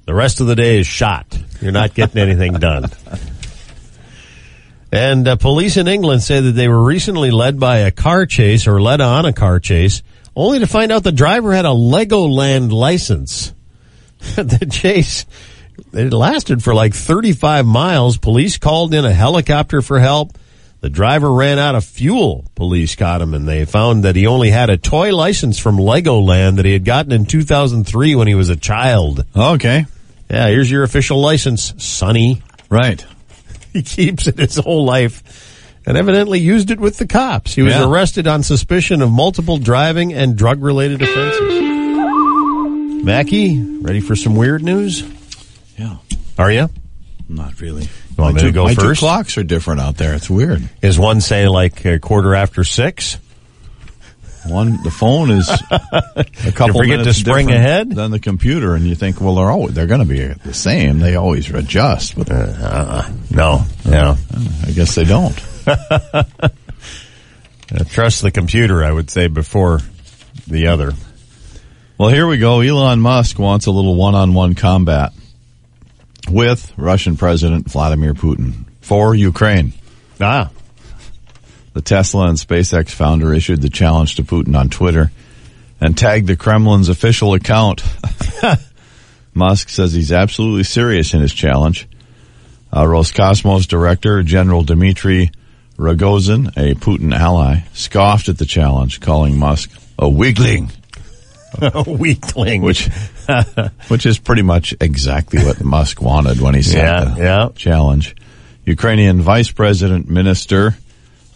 the 0.04 0.14
rest 0.14 0.40
of 0.40 0.46
the 0.46 0.54
day 0.54 0.78
is 0.78 0.86
shot. 0.86 1.26
You're 1.60 1.72
not 1.72 1.92
getting 1.94 2.22
anything 2.22 2.52
done. 2.54 2.84
And 4.92 5.26
uh, 5.26 5.34
police 5.36 5.76
in 5.76 5.88
England 5.88 6.22
say 6.22 6.40
that 6.40 6.52
they 6.52 6.68
were 6.68 6.82
recently 6.82 7.32
led 7.32 7.58
by 7.58 7.78
a 7.78 7.90
car 7.90 8.24
chase 8.24 8.68
or 8.68 8.80
led 8.80 9.00
on 9.00 9.26
a 9.26 9.32
car 9.32 9.58
chase, 9.58 10.00
only 10.36 10.60
to 10.60 10.66
find 10.68 10.92
out 10.92 11.02
the 11.02 11.10
driver 11.10 11.52
had 11.52 11.64
a 11.64 11.70
Legoland 11.70 12.70
license. 12.70 13.52
the 14.36 14.66
chase 14.70 15.26
it 15.92 16.12
lasted 16.12 16.62
for 16.62 16.74
like 16.74 16.94
35 16.94 17.66
miles. 17.66 18.18
Police 18.18 18.58
called 18.58 18.94
in 18.94 19.04
a 19.04 19.12
helicopter 19.12 19.82
for 19.82 19.98
help. 19.98 20.36
The 20.80 20.90
driver 20.90 21.32
ran 21.32 21.58
out 21.58 21.74
of 21.74 21.84
fuel. 21.84 22.44
Police 22.54 22.94
caught 22.96 23.22
him 23.22 23.32
and 23.34 23.48
they 23.48 23.64
found 23.64 24.04
that 24.04 24.14
he 24.14 24.26
only 24.26 24.50
had 24.50 24.68
a 24.70 24.76
toy 24.76 25.14
license 25.16 25.58
from 25.58 25.78
Legoland 25.78 26.56
that 26.56 26.64
he 26.66 26.72
had 26.72 26.84
gotten 26.84 27.12
in 27.12 27.24
2003 27.24 28.14
when 28.14 28.28
he 28.28 28.34
was 28.34 28.50
a 28.50 28.56
child. 28.56 29.24
Okay. 29.34 29.86
Yeah, 30.30 30.48
here's 30.48 30.70
your 30.70 30.82
official 30.82 31.18
license, 31.20 31.72
Sonny. 31.82 32.42
Right. 32.68 33.04
He 33.72 33.82
keeps 33.82 34.26
it 34.26 34.38
his 34.38 34.56
whole 34.56 34.86
life 34.86 35.74
and 35.86 35.98
evidently 35.98 36.40
used 36.40 36.70
it 36.70 36.80
with 36.80 36.96
the 36.96 37.06
cops. 37.06 37.52
He 37.54 37.60
was 37.60 37.74
Yeah. 37.74 37.86
arrested 37.86 38.26
on 38.26 38.42
suspicion 38.42 39.02
of 39.02 39.10
multiple 39.10 39.58
driving 39.58 40.14
and 40.14 40.34
drug 40.34 40.62
related 40.62 41.02
offenses. 41.02 43.04
Mackie, 43.04 43.60
ready 43.82 44.00
for 44.00 44.16
some 44.16 44.34
weird 44.34 44.62
news? 44.62 45.02
Yeah. 45.76 45.96
Are 46.38 46.50
you? 46.50 46.68
Not 47.28 47.60
really. 47.60 47.88
want 48.16 48.18
my 48.18 48.32
me 48.32 48.40
to 48.40 48.46
two, 48.46 48.52
go 48.52 48.64
my 48.64 48.74
two 48.74 48.80
first? 48.80 49.00
clocks 49.00 49.36
are 49.38 49.42
different 49.42 49.80
out 49.80 49.96
there. 49.96 50.14
It's 50.14 50.30
weird. 50.30 50.68
Is 50.80 50.98
one 50.98 51.20
say 51.20 51.48
like 51.48 51.84
a 51.84 51.98
quarter 51.98 52.34
after 52.34 52.62
six? 52.64 53.18
One, 54.46 54.80
the 54.84 54.92
phone 54.92 55.32
is 55.32 55.48
a 55.70 56.52
couple 56.52 56.78
forget 56.80 56.92
to 56.92 56.98
minutes 56.98 57.18
spring 57.18 57.48
different 57.48 57.66
ahead? 57.66 57.90
than 57.90 58.12
the 58.12 58.20
computer, 58.20 58.76
and 58.76 58.86
you 58.86 58.94
think, 58.94 59.20
well, 59.20 59.34
they're 59.34 59.50
always, 59.50 59.74
they're 59.74 59.88
going 59.88 60.00
to 60.00 60.06
be 60.06 60.20
the 60.24 60.54
same. 60.54 61.00
They 61.00 61.16
always 61.16 61.50
adjust, 61.50 62.14
but 62.16 62.28
No, 62.28 63.64
no. 63.84 64.16
I 64.66 64.70
guess 64.72 64.94
they 64.94 65.04
don't. 65.04 65.38
Uh, 67.68 67.82
trust 67.82 68.22
the 68.22 68.30
computer, 68.30 68.84
I 68.84 68.92
would 68.92 69.10
say, 69.10 69.26
before 69.26 69.80
the 70.46 70.68
other. 70.68 70.92
Well, 71.98 72.10
here 72.10 72.24
we 72.28 72.38
go. 72.38 72.60
Elon 72.60 73.00
Musk 73.00 73.40
wants 73.40 73.66
a 73.66 73.72
little 73.72 73.96
one-on-one 73.96 74.54
combat 74.54 75.12
with 76.30 76.72
Russian 76.76 77.16
President 77.16 77.70
Vladimir 77.70 78.14
Putin 78.14 78.64
for 78.80 79.14
Ukraine. 79.14 79.72
Ah, 80.20 80.50
The 81.74 81.82
Tesla 81.82 82.28
and 82.28 82.38
SpaceX 82.38 82.90
founder 82.90 83.32
issued 83.34 83.62
the 83.62 83.68
challenge 83.70 84.16
to 84.16 84.22
Putin 84.24 84.56
on 84.58 84.68
Twitter 84.68 85.10
and 85.80 85.96
tagged 85.96 86.26
the 86.26 86.36
Kremlin's 86.36 86.88
official 86.88 87.34
account. 87.34 87.82
Musk 89.34 89.68
says 89.68 89.92
he's 89.92 90.12
absolutely 90.12 90.64
serious 90.64 91.12
in 91.12 91.20
his 91.20 91.34
challenge. 91.34 91.86
Uh, 92.72 92.82
Roscosmos 92.84 93.66
director 93.68 94.22
General 94.22 94.62
Dmitry 94.62 95.30
Rogozin, 95.76 96.48
a 96.56 96.74
Putin 96.74 97.14
ally, 97.14 97.60
scoffed 97.74 98.28
at 98.30 98.38
the 98.38 98.46
challenge, 98.46 99.00
calling 99.00 99.38
Musk 99.38 99.70
a 99.98 100.08
weakling, 100.08 100.70
a 101.60 101.82
weakling. 101.86 102.62
which 102.62 102.88
which 103.88 104.06
is 104.06 104.18
pretty 104.18 104.42
much 104.42 104.74
exactly 104.80 105.44
what 105.44 105.62
Musk 105.62 106.00
wanted 106.00 106.40
when 106.40 106.54
he 106.54 106.62
sent 106.62 106.82
Yeah, 106.84 107.04
the 107.14 107.22
yeah. 107.22 107.48
challenge. 107.56 108.14
Ukrainian 108.64 109.20
Vice 109.20 109.50
President 109.50 110.08
Minister 110.08 110.76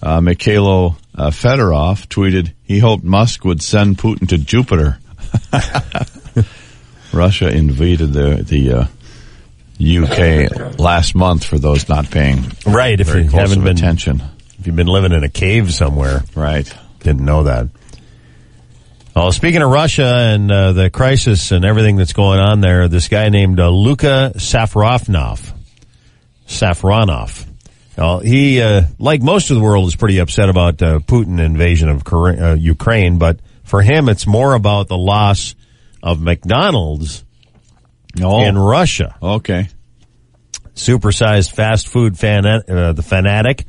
uh, 0.02 0.20
Mikhailo 0.20 0.96
uh, 1.14 1.30
Fedorov 1.30 2.06
tweeted 2.08 2.52
he 2.64 2.78
hoped 2.78 3.04
Musk 3.04 3.44
would 3.44 3.62
send 3.62 3.98
Putin 3.98 4.28
to 4.28 4.38
Jupiter. 4.38 4.98
Russia 7.12 7.48
invaded 7.48 8.12
the 8.12 8.36
the 8.42 8.72
uh, 8.72 8.86
UK 9.80 10.78
last 10.78 11.14
month 11.14 11.44
for 11.44 11.58
those 11.58 11.88
not 11.88 12.10
paying 12.10 12.44
right, 12.66 13.00
if 13.00 13.08
you 13.08 13.24
haven't 13.24 13.64
been, 13.64 13.76
attention. 13.76 14.22
if 14.58 14.66
you've 14.66 14.76
been 14.76 14.86
living 14.86 15.12
in 15.12 15.24
a 15.24 15.28
cave 15.28 15.72
somewhere. 15.72 16.22
Right. 16.34 16.72
Didn't 17.00 17.24
know 17.24 17.44
that. 17.44 17.68
Oh, 19.16 19.30
speaking 19.30 19.60
of 19.60 19.70
Russia 19.70 20.04
and 20.34 20.50
uh, 20.50 20.72
the 20.72 20.88
crisis 20.88 21.50
and 21.50 21.64
everything 21.64 21.96
that's 21.96 22.12
going 22.12 22.38
on 22.38 22.60
there, 22.60 22.86
this 22.88 23.08
guy 23.08 23.28
named 23.28 23.58
uh, 23.58 23.68
Luka 23.68 24.32
Safronov, 24.36 25.52
Safronov. 26.46 27.46
Well, 27.98 28.20
he, 28.20 28.62
uh, 28.62 28.82
like 28.98 29.20
most 29.20 29.50
of 29.50 29.56
the 29.56 29.62
world, 29.62 29.88
is 29.88 29.96
pretty 29.96 30.18
upset 30.18 30.48
about 30.48 30.80
uh, 30.80 31.00
Putin 31.00 31.40
invasion 31.44 31.88
of 31.88 32.02
uh, 32.12 32.54
Ukraine, 32.54 33.18
but 33.18 33.40
for 33.64 33.82
him, 33.82 34.08
it's 34.08 34.26
more 34.26 34.54
about 34.54 34.88
the 34.88 34.96
loss 34.96 35.54
of 36.02 36.20
McDonald's 36.20 37.24
Oh, 38.22 38.42
in 38.44 38.56
Russia. 38.58 39.16
okay. 39.22 39.68
supersized 40.74 41.52
fast 41.52 41.88
food 41.88 42.18
fan, 42.18 42.44
uh, 42.46 42.92
the 42.92 43.02
fanatic 43.02 43.66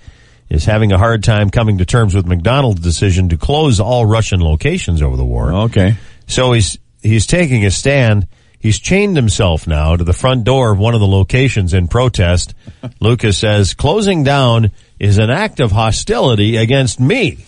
is 0.51 0.65
having 0.65 0.91
a 0.91 0.97
hard 0.97 1.23
time 1.23 1.49
coming 1.49 1.77
to 1.77 1.85
terms 1.85 2.13
with 2.13 2.27
McDonald's 2.27 2.81
decision 2.81 3.29
to 3.29 3.37
close 3.37 3.79
all 3.79 4.05
Russian 4.05 4.41
locations 4.41 5.01
over 5.01 5.15
the 5.15 5.23
war. 5.23 5.53
Okay. 5.53 5.95
So 6.27 6.51
he's 6.51 6.77
he's 7.01 7.25
taking 7.25 7.65
a 7.65 7.71
stand. 7.71 8.27
He's 8.59 8.77
chained 8.77 9.15
himself 9.15 9.65
now 9.65 9.95
to 9.95 10.03
the 10.03 10.13
front 10.13 10.43
door 10.43 10.73
of 10.73 10.77
one 10.77 10.93
of 10.93 10.99
the 10.99 11.07
locations 11.07 11.73
in 11.73 11.87
protest. 11.87 12.53
Lucas 12.99 13.37
says 13.37 13.73
closing 13.73 14.23
down 14.25 14.71
is 14.99 15.19
an 15.19 15.29
act 15.29 15.61
of 15.61 15.71
hostility 15.71 16.57
against 16.57 16.99
me 16.99 17.45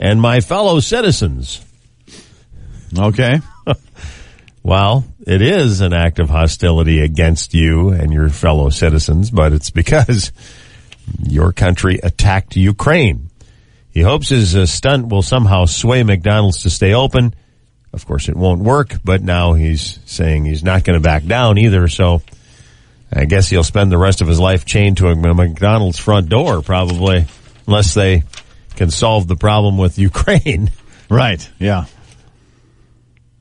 and 0.00 0.20
my 0.20 0.40
fellow 0.40 0.80
citizens. 0.80 1.64
Okay. 2.98 3.40
Well, 4.60 5.04
it 5.26 5.40
is 5.40 5.80
an 5.80 5.94
act 5.94 6.18
of 6.18 6.28
hostility 6.28 7.00
against 7.00 7.54
you 7.54 7.88
and 7.88 8.12
your 8.12 8.28
fellow 8.28 8.68
citizens, 8.68 9.30
but 9.30 9.54
it's 9.54 9.70
because 9.70 10.30
your 11.22 11.52
country 11.52 11.98
attacked 12.02 12.56
Ukraine. 12.56 13.30
He 13.90 14.00
hopes 14.02 14.28
his 14.28 14.54
uh, 14.54 14.66
stunt 14.66 15.08
will 15.08 15.22
somehow 15.22 15.64
sway 15.64 16.02
McDonald's 16.02 16.62
to 16.62 16.70
stay 16.70 16.94
open. 16.94 17.34
Of 17.92 18.06
course, 18.06 18.28
it 18.28 18.36
won't 18.36 18.60
work, 18.62 18.94
but 19.02 19.22
now 19.22 19.54
he's 19.54 19.98
saying 20.04 20.44
he's 20.44 20.62
not 20.62 20.84
going 20.84 20.98
to 20.98 21.02
back 21.02 21.24
down 21.24 21.58
either. 21.58 21.88
So 21.88 22.22
I 23.12 23.24
guess 23.24 23.48
he'll 23.48 23.64
spend 23.64 23.90
the 23.90 23.98
rest 23.98 24.20
of 24.20 24.28
his 24.28 24.38
life 24.38 24.64
chained 24.66 24.98
to 24.98 25.08
a 25.08 25.16
McDonald's 25.16 25.98
front 25.98 26.28
door, 26.28 26.62
probably, 26.62 27.26
unless 27.66 27.94
they 27.94 28.24
can 28.76 28.90
solve 28.90 29.26
the 29.26 29.36
problem 29.36 29.78
with 29.78 29.98
Ukraine. 30.10 30.70
Right. 31.08 31.48
Yeah. 31.58 31.86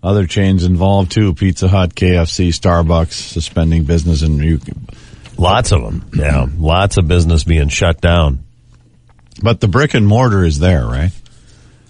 Other 0.01 0.25
chains 0.25 0.63
involved 0.63 1.12
too: 1.12 1.33
Pizza 1.33 1.67
Hut, 1.67 1.93
KFC, 1.93 2.50
Starbucks 2.50 3.12
suspending 3.12 3.83
business 3.83 4.21
in 4.21 4.38
U- 4.38 4.59
Lots 5.38 5.72
of 5.72 5.82
them. 5.82 6.10
Yeah. 6.15 6.48
Lots 6.58 6.98
of 6.98 7.08
business 7.08 7.44
being 7.44 7.70
shut 7.70 8.01
down. 8.01 8.44
But 9.41 9.60
the 9.62 9.67
brick 9.67 9.94
and 9.94 10.08
mortar 10.08 10.44
is 10.44 10.60
there, 10.60 10.86
right? 10.86 11.12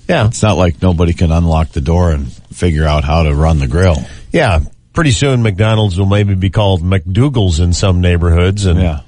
Yeah. 0.07 0.27
It's 0.27 0.41
not 0.43 0.57
like 0.57 0.81
nobody 0.81 1.13
can 1.13 1.31
unlock 1.31 1.69
the 1.69 1.81
door 1.81 2.11
and 2.11 2.31
figure 2.53 2.85
out 2.85 3.03
how 3.03 3.23
to 3.23 3.33
run 3.33 3.59
the 3.59 3.67
grill. 3.67 3.97
Yeah. 4.31 4.59
Pretty 4.93 5.11
soon 5.11 5.43
McDonald's 5.43 5.97
will 5.97 6.07
maybe 6.07 6.35
be 6.35 6.49
called 6.49 6.81
McDougal's 6.81 7.59
in 7.59 7.71
some 7.73 8.01
neighborhoods 8.01 8.65
and 8.65 8.79
Yeah. 8.79 9.01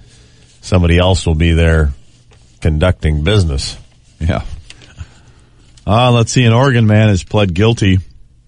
somebody 0.62 0.98
else 0.98 1.25
will 1.25 1.36
be 1.36 1.53
there 1.53 1.91
conducting 2.62 3.24
business. 3.24 3.77
Yeah. 4.19 4.43
Uh, 5.88 6.12
let's 6.12 6.31
see. 6.31 6.43
An 6.43 6.53
Oregon 6.53 6.86
man 6.86 7.08
has 7.10 7.24
pled 7.24 7.53
guilty 7.53 8.00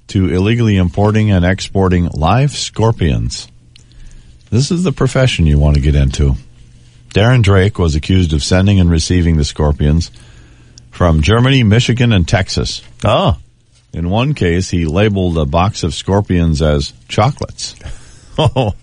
to 0.07 0.29
illegally 0.29 0.77
importing 0.77 1.31
and 1.31 1.43
exporting 1.45 2.05
live 2.09 2.51
scorpions. 2.51 3.47
This 4.51 4.69
is 4.69 4.83
the 4.83 4.91
profession 4.91 5.47
you 5.47 5.57
want 5.57 5.75
to 5.75 5.81
get 5.81 5.95
into. 5.95 6.35
Darren 7.09 7.41
Drake 7.41 7.79
was 7.79 7.95
accused 7.95 8.33
of 8.33 8.43
sending 8.43 8.79
and 8.79 8.91
receiving 8.91 9.37
the 9.37 9.45
scorpions 9.45 10.11
from 10.91 11.21
Germany, 11.21 11.63
Michigan, 11.63 12.11
and 12.11 12.27
Texas. 12.27 12.83
Oh. 13.03 13.37
In 13.93 14.09
one 14.09 14.33
case, 14.33 14.69
he 14.69 14.85
labeled 14.85 15.37
a 15.37 15.45
box 15.45 15.83
of 15.83 15.93
scorpions 15.93 16.61
as 16.61 16.93
chocolates. 17.07 17.75
Oh, 18.37 18.73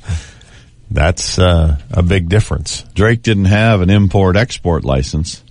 that's 0.91 1.39
uh, 1.39 1.79
a 1.91 2.03
big 2.03 2.29
difference. 2.29 2.83
Drake 2.95 3.23
didn't 3.23 3.47
have 3.47 3.81
an 3.81 3.89
import-export 3.89 4.85
license. 4.85 5.43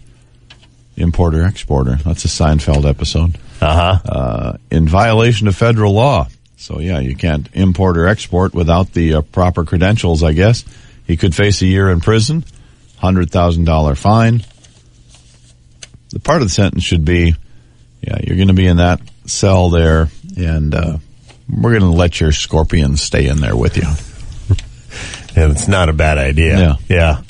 Importer-exporter. 0.96 1.96
That's 1.96 2.24
a 2.24 2.28
Seinfeld 2.28 2.88
episode. 2.88 3.38
Uh-huh. 3.60 4.00
Uh, 4.06 4.58
in 4.70 4.88
violation 4.88 5.48
of 5.48 5.56
federal 5.58 5.94
law. 5.94 6.28
So 6.58 6.80
yeah, 6.80 7.00
you 7.00 7.16
can't 7.16 7.48
import 7.54 7.98
or 7.98 8.08
export 8.08 8.54
without 8.54 8.92
the 8.94 9.16
uh, 9.16 9.22
proper 9.22 9.64
credentials, 9.64 10.24
I 10.24 10.34
guess. 10.34 10.66
He 11.06 11.16
could 11.16 11.34
face 11.34 11.62
a 11.62 11.66
year 11.66 11.90
in 11.90 12.02
prison, 12.02 12.44
$100,000 13.02 13.98
fine. 13.98 14.44
The 16.10 16.20
part 16.20 16.42
of 16.42 16.48
the 16.48 16.54
sentence 16.54 16.84
should 16.84 17.06
be, 17.06 17.36
yeah, 18.02 18.18
you're 18.24 18.36
going 18.36 18.50
to 18.50 18.54
be 18.54 18.68
in 18.68 18.78
that 18.78 19.02
cell 19.26 19.70
there 19.70 20.10
and, 20.38 20.74
uh, 20.74 20.98
we're 21.50 21.80
going 21.80 21.92
to 21.92 21.98
let 21.98 22.20
your 22.20 22.34
scorpion 22.34 22.98
stay 22.98 23.28
in 23.28 23.38
there 23.38 23.56
with 23.56 23.78
you. 23.78 23.88
And 25.36 25.52
it's 25.52 25.68
not 25.68 25.88
a 25.88 25.94
bad 25.94 26.18
idea. 26.18 26.58
Yeah. 26.58 26.76
Yeah. 26.90 27.22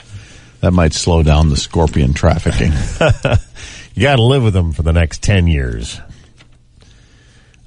That 0.62 0.72
might 0.72 0.94
slow 0.94 1.24
down 1.24 1.50
the 1.50 1.58
scorpion 1.58 2.14
trafficking. 2.14 2.72
You 3.98 4.04
got 4.04 4.18
to 4.18 4.22
live 4.22 4.44
with 4.44 4.54
them 4.54 4.74
for 4.74 4.84
the 4.84 4.94
next 4.94 5.24
10 5.24 5.48
years. 5.48 6.00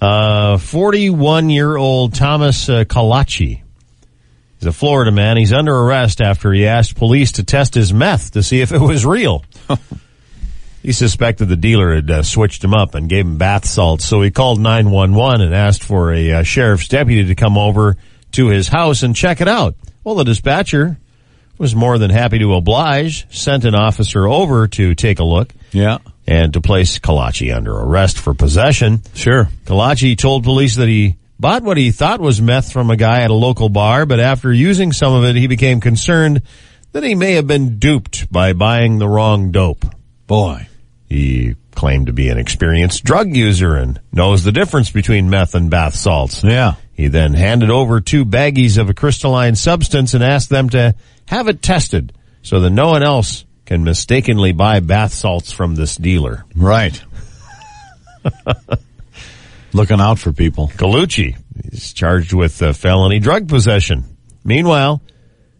Uh, 0.01 0.57
41 0.57 1.51
year 1.51 1.77
old 1.77 2.15
Thomas 2.15 2.69
uh, 2.69 2.85
Kalachi. 2.85 3.63
He's 4.59 4.67
a 4.67 4.73
Florida 4.73 5.11
man. 5.11 5.37
He's 5.37 5.53
under 5.53 5.75
arrest 5.75 6.21
after 6.21 6.53
he 6.53 6.67
asked 6.67 6.97
police 6.97 7.33
to 7.33 7.45
test 7.45 7.75
his 7.75 7.93
meth 7.93 8.33
to 8.33 8.43
see 8.43 8.61
if 8.61 8.73
it 8.73 8.81
was 8.81 9.07
real. 9.07 9.45
he 10.83 10.93
suspected 10.93 11.47
the 11.47 11.57
dealer 11.57 11.95
had 11.95 12.11
uh, 12.11 12.23
switched 12.23 12.63
him 12.63 12.75
up 12.75 12.95
and 12.95 13.09
gave 13.09 13.25
him 13.25 13.39
bath 13.39 13.67
salts, 13.67 14.05
so 14.05 14.21
he 14.23 14.31
called 14.31 14.61
911 14.61 15.41
and 15.41 15.55
asked 15.55 15.83
for 15.83 16.13
a 16.13 16.33
uh, 16.33 16.43
sheriff's 16.43 16.89
deputy 16.89 17.29
to 17.29 17.35
come 17.35 17.57
over 17.57 17.97
to 18.33 18.49
his 18.49 18.69
house 18.69 19.03
and 19.03 19.17
check 19.17 19.41
it 19.41 19.49
out. 19.49 19.75
Well, 20.05 20.15
the 20.15 20.25
dispatcher 20.25 20.99
was 21.57 21.75
more 21.75 21.99
than 21.99 22.11
happy 22.11 22.39
to 22.39 22.55
oblige, 22.55 23.27
sent 23.35 23.65
an 23.65 23.75
officer 23.75 24.27
over 24.27 24.67
to 24.69 24.95
take 24.95 25.19
a 25.19 25.25
look 25.25 25.55
yeah. 25.73 25.99
And 26.27 26.53
to 26.53 26.61
place 26.61 26.99
Kalachi 26.99 27.55
under 27.55 27.75
arrest 27.75 28.19
for 28.19 28.35
possession. 28.35 29.03
Sure. 29.15 29.49
Kalachi 29.65 30.17
told 30.17 30.45
police 30.45 30.77
that 30.77 30.89
he 30.89 31.17
bought 31.39 31.63
what 31.63 31.77
he 31.77 31.91
thought 31.91 32.21
was 32.21 32.41
meth 32.41 32.73
from 32.73 32.91
a 32.91 32.97
guy 32.97 33.23
at 33.23 33.31
a 33.31 33.35
local 33.35 33.69
bar, 33.69 34.07
but 34.07 34.21
after 34.21 34.53
using 34.53 34.93
some 34.93 35.15
of 35.15 35.25
it, 35.25 35.37
he 35.37 35.47
became 35.47 35.81
concerned 35.81 36.43
that 36.93 37.03
he 37.03 37.15
may 37.15 37.33
have 37.33 37.47
been 37.47 37.79
duped 37.79 38.31
by 38.31 38.53
buying 38.53 38.99
the 38.99 39.09
wrong 39.09 39.51
dope. 39.51 39.85
Boy. 40.27 40.69
He 41.09 41.57
claimed 41.75 42.07
to 42.07 42.13
be 42.13 42.29
an 42.29 42.39
experienced 42.39 43.05
drug 43.05 43.35
user 43.35 43.75
and 43.75 44.01
knows 44.13 44.45
the 44.45 44.53
difference 44.53 44.91
between 44.91 45.31
meth 45.31 45.55
and 45.55 45.71
bath 45.71 45.95
salts. 45.95 46.45
Yeah. 46.45 46.75
He 46.93 47.09
then 47.09 47.33
handed 47.33 47.71
over 47.71 48.01
two 48.01 48.25
baggies 48.27 48.77
of 48.77 48.91
a 48.91 48.95
crystalline 48.95 49.57
substance 49.57 50.13
and 50.13 50.23
asked 50.23 50.51
them 50.51 50.69
to 50.71 50.95
have 51.27 51.49
it 51.49 51.63
tested 51.63 52.13
so 52.43 52.61
that 52.61 52.71
no 52.71 52.89
one 52.89 53.03
else 53.03 53.45
can 53.71 53.85
mistakenly 53.85 54.51
buy 54.51 54.81
bath 54.81 55.13
salts 55.13 55.53
from 55.53 55.77
this 55.77 55.95
dealer. 55.97 56.45
Right. 56.57 57.01
Looking 59.73 60.01
out 60.01 60.19
for 60.19 60.33
people. 60.33 60.73
Galluzzi 60.75 61.37
is 61.67 61.93
charged 61.93 62.33
with 62.33 62.61
uh, 62.61 62.73
felony 62.73 63.21
drug 63.21 63.49
possession. 63.49 64.03
Meanwhile, 64.43 65.01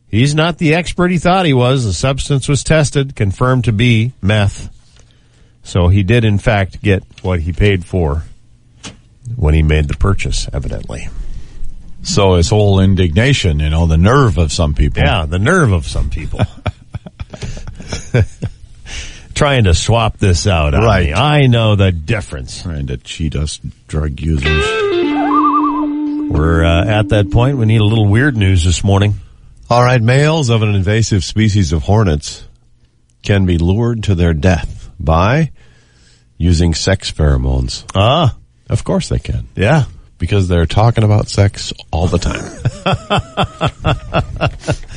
he's 0.09 0.35
not 0.35 0.59
the 0.59 0.75
expert 0.75 1.13
he 1.13 1.19
thought 1.19 1.47
he 1.47 1.55
was. 1.55 1.85
The 1.85 1.93
substance 1.93 2.49
was 2.49 2.65
tested, 2.65 3.15
confirmed 3.15 3.67
to 3.67 3.73
be 3.73 4.13
meth. 4.21 4.77
So 5.63 5.87
he 5.87 6.03
did 6.03 6.25
in 6.25 6.39
fact 6.39 6.83
get 6.83 7.05
what 7.23 7.39
he 7.39 7.53
paid 7.53 7.85
for 7.85 8.25
when 9.37 9.55
he 9.55 9.63
made 9.63 9.87
the 9.87 9.97
purchase, 9.97 10.49
evidently. 10.53 11.07
So 12.03 12.35
his 12.35 12.51
whole 12.51 12.81
indignation, 12.81 13.61
you 13.61 13.71
know, 13.71 13.87
the 13.87 13.99
nerve 13.99 14.37
of 14.37 14.51
some 14.51 14.75
people. 14.75 15.01
Yeah, 15.01 15.27
the 15.27 15.39
nerve 15.39 15.71
of 15.71 15.87
some 15.87 16.11
people. 16.11 16.41
Trying 19.35 19.65
to 19.65 19.75
swap 19.75 20.19
this 20.19 20.47
out 20.47 20.75
Right. 20.75 21.07
me. 21.09 21.15
I 21.15 21.47
know 21.47 21.75
the 21.77 21.93
difference. 21.93 22.63
Trying 22.63 22.89
to 22.89 22.97
cheat 22.99 23.35
us 23.37 23.59
drug 23.89 24.21
users. 24.21 24.65
We're 26.31 26.65
uh, 26.65 26.85
at 26.85 27.09
that 27.11 27.31
point. 27.31 27.57
We 27.59 27.67
need 27.67 27.81
a 27.81 27.85
little 27.85 28.07
weird 28.07 28.37
news 28.37 28.65
this 28.65 28.85
morning. 28.85 29.15
All 29.71 29.83
right, 29.83 30.01
males 30.03 30.51
of 30.51 30.63
an 30.63 30.75
invasive 30.75 31.25
species 31.25 31.73
of 31.73 31.83
hornets 31.83 32.47
can 33.23 33.47
be 33.47 33.57
lured 33.59 34.05
to 34.05 34.15
their 34.15 34.35
death 34.35 34.91
by 34.99 35.51
using 36.37 36.75
sex 36.75 37.11
pheromones. 37.11 37.85
Ah, 37.95 38.37
Of 38.69 38.83
course 38.85 39.09
they 39.09 39.19
can, 39.19 39.47
yeah. 39.57 39.85
because 40.19 40.49
they're 40.49 40.67
talking 40.67 41.05
about 41.05 41.29
sex 41.29 41.73
all 41.93 42.07
the 42.09 42.19
time. 42.19 42.45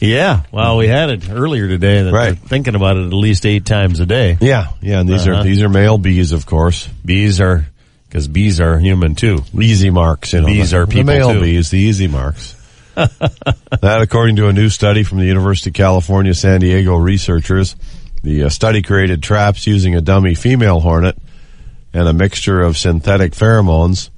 Yeah, 0.00 0.42
well, 0.50 0.78
we 0.78 0.88
had 0.88 1.10
it 1.10 1.30
earlier 1.30 1.68
today. 1.68 2.02
That 2.02 2.12
Right. 2.12 2.36
thinking 2.38 2.74
about 2.74 2.96
it 2.96 3.06
at 3.06 3.12
least 3.12 3.44
eight 3.44 3.66
times 3.66 4.00
a 4.00 4.06
day. 4.06 4.38
yeah, 4.40 4.68
yeah, 4.80 5.00
and 5.00 5.08
these 5.08 5.26
Uh-huh. 5.28 5.40
are 5.40 5.44
these 5.44 5.60
are 5.62 5.68
male 5.68 5.98
bees, 5.98 6.32
of 6.32 6.46
course. 6.46 6.88
Bees 7.04 7.40
are 7.40 7.66
because 8.08 8.26
bees 8.26 8.60
are 8.60 8.78
human 8.78 9.14
too. 9.14 9.44
Easy 9.60 9.90
marks, 9.90 10.32
you 10.32 10.40
know. 10.40 10.46
Bees 10.46 10.70
the, 10.70 10.78
are 10.78 10.86
people, 10.86 11.04
the 11.04 11.18
male 11.18 11.32
too. 11.34 11.40
bees, 11.42 11.70
the 11.70 11.78
easy 11.78 12.08
marks. 12.08 12.54
that, 12.94 13.98
according 14.02 14.36
to 14.36 14.48
a 14.48 14.52
new 14.52 14.68
study 14.68 15.02
from 15.02 15.18
the 15.18 15.26
University 15.26 15.70
of 15.70 15.74
California, 15.74 16.34
San 16.34 16.60
Diego 16.60 16.96
researchers, 16.96 17.76
the 18.22 18.44
uh, 18.44 18.48
study 18.48 18.82
created 18.82 19.22
traps 19.22 19.66
using 19.66 19.94
a 19.94 20.00
dummy 20.00 20.34
female 20.34 20.80
hornet 20.80 21.16
and 21.92 22.08
a 22.08 22.12
mixture 22.12 22.60
of 22.62 22.76
synthetic 22.76 23.32
pheromones 23.32 24.10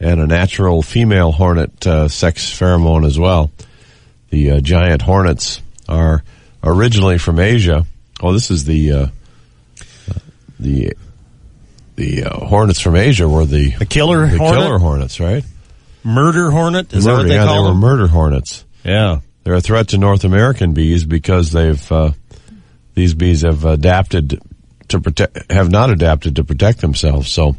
and 0.00 0.20
a 0.20 0.26
natural 0.26 0.82
female 0.82 1.32
hornet 1.32 1.86
uh, 1.86 2.06
sex 2.08 2.50
pheromone 2.50 3.06
as 3.06 3.18
well. 3.18 3.50
The 4.30 4.50
uh, 4.52 4.60
giant 4.60 5.02
hornets 5.02 5.62
are 5.88 6.22
originally 6.62 7.18
from 7.18 7.38
Asia. 7.38 7.86
Oh, 8.22 8.32
this 8.32 8.50
is 8.50 8.64
the 8.64 8.92
uh, 8.92 9.06
the 10.60 10.92
the 11.96 12.24
uh, 12.24 12.44
hornets 12.46 12.80
from 12.80 12.96
Asia 12.96 13.28
were 13.28 13.44
the 13.44 13.70
The 13.70 13.86
killer 13.86 14.26
the 14.26 14.38
hornet, 14.38 14.62
killer 14.62 14.78
hornets, 14.78 15.20
right? 15.20 15.44
murder 16.04 16.50
hornet. 16.50 16.92
Is 16.92 17.04
that 17.04 17.12
what 17.12 17.26
they 17.28 17.34
yeah, 17.34 17.44
call 17.44 17.64
they 17.64 17.68
were 17.70 17.74
murder 17.74 18.06
hornets. 18.06 18.64
yeah, 18.84 19.20
They're 19.44 19.54
a 19.54 19.60
threat 19.60 19.88
to 19.88 19.98
North 19.98 20.24
American 20.24 20.72
bees 20.72 21.04
because 21.04 21.50
they've 21.52 21.92
uh, 21.92 22.12
these 22.94 23.14
bees 23.14 23.42
have 23.42 23.64
adapted 23.64 24.40
to 24.88 25.00
protect 25.00 25.50
have 25.52 25.70
not 25.70 25.90
adapted 25.90 26.36
to 26.36 26.44
protect 26.44 26.80
themselves. 26.80 27.30
So 27.30 27.56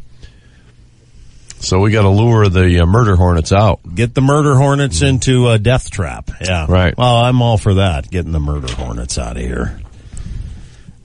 so 1.60 1.80
we 1.80 1.92
got 1.92 2.04
to 2.04 2.10
lure 2.10 2.48
the 2.50 2.80
uh, 2.82 2.86
murder 2.86 3.16
hornets 3.16 3.52
out. 3.52 3.80
get 3.96 4.14
the 4.14 4.22
murder 4.22 4.56
hornets 4.56 5.02
into 5.02 5.50
a 5.50 5.60
death 5.60 5.90
trap. 5.92 6.32
Yeah, 6.42 6.66
Right. 6.70 6.98
Well, 6.98 7.18
I'm 7.18 7.42
all 7.42 7.58
for 7.58 7.76
that. 7.76 8.10
Getting 8.10 8.32
the 8.32 8.40
murder 8.40 8.74
hornets 8.74 9.18
out 9.18 9.38
of 9.38 9.44
here. 9.44 9.80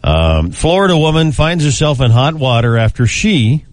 Um, 0.02 0.50
Florida 0.50 0.96
woman 0.96 1.32
finds 1.32 1.64
herself 1.64 2.00
in 2.00 2.10
hot 2.10 2.34
water 2.34 2.76
after 2.76 3.06
she 3.06 3.64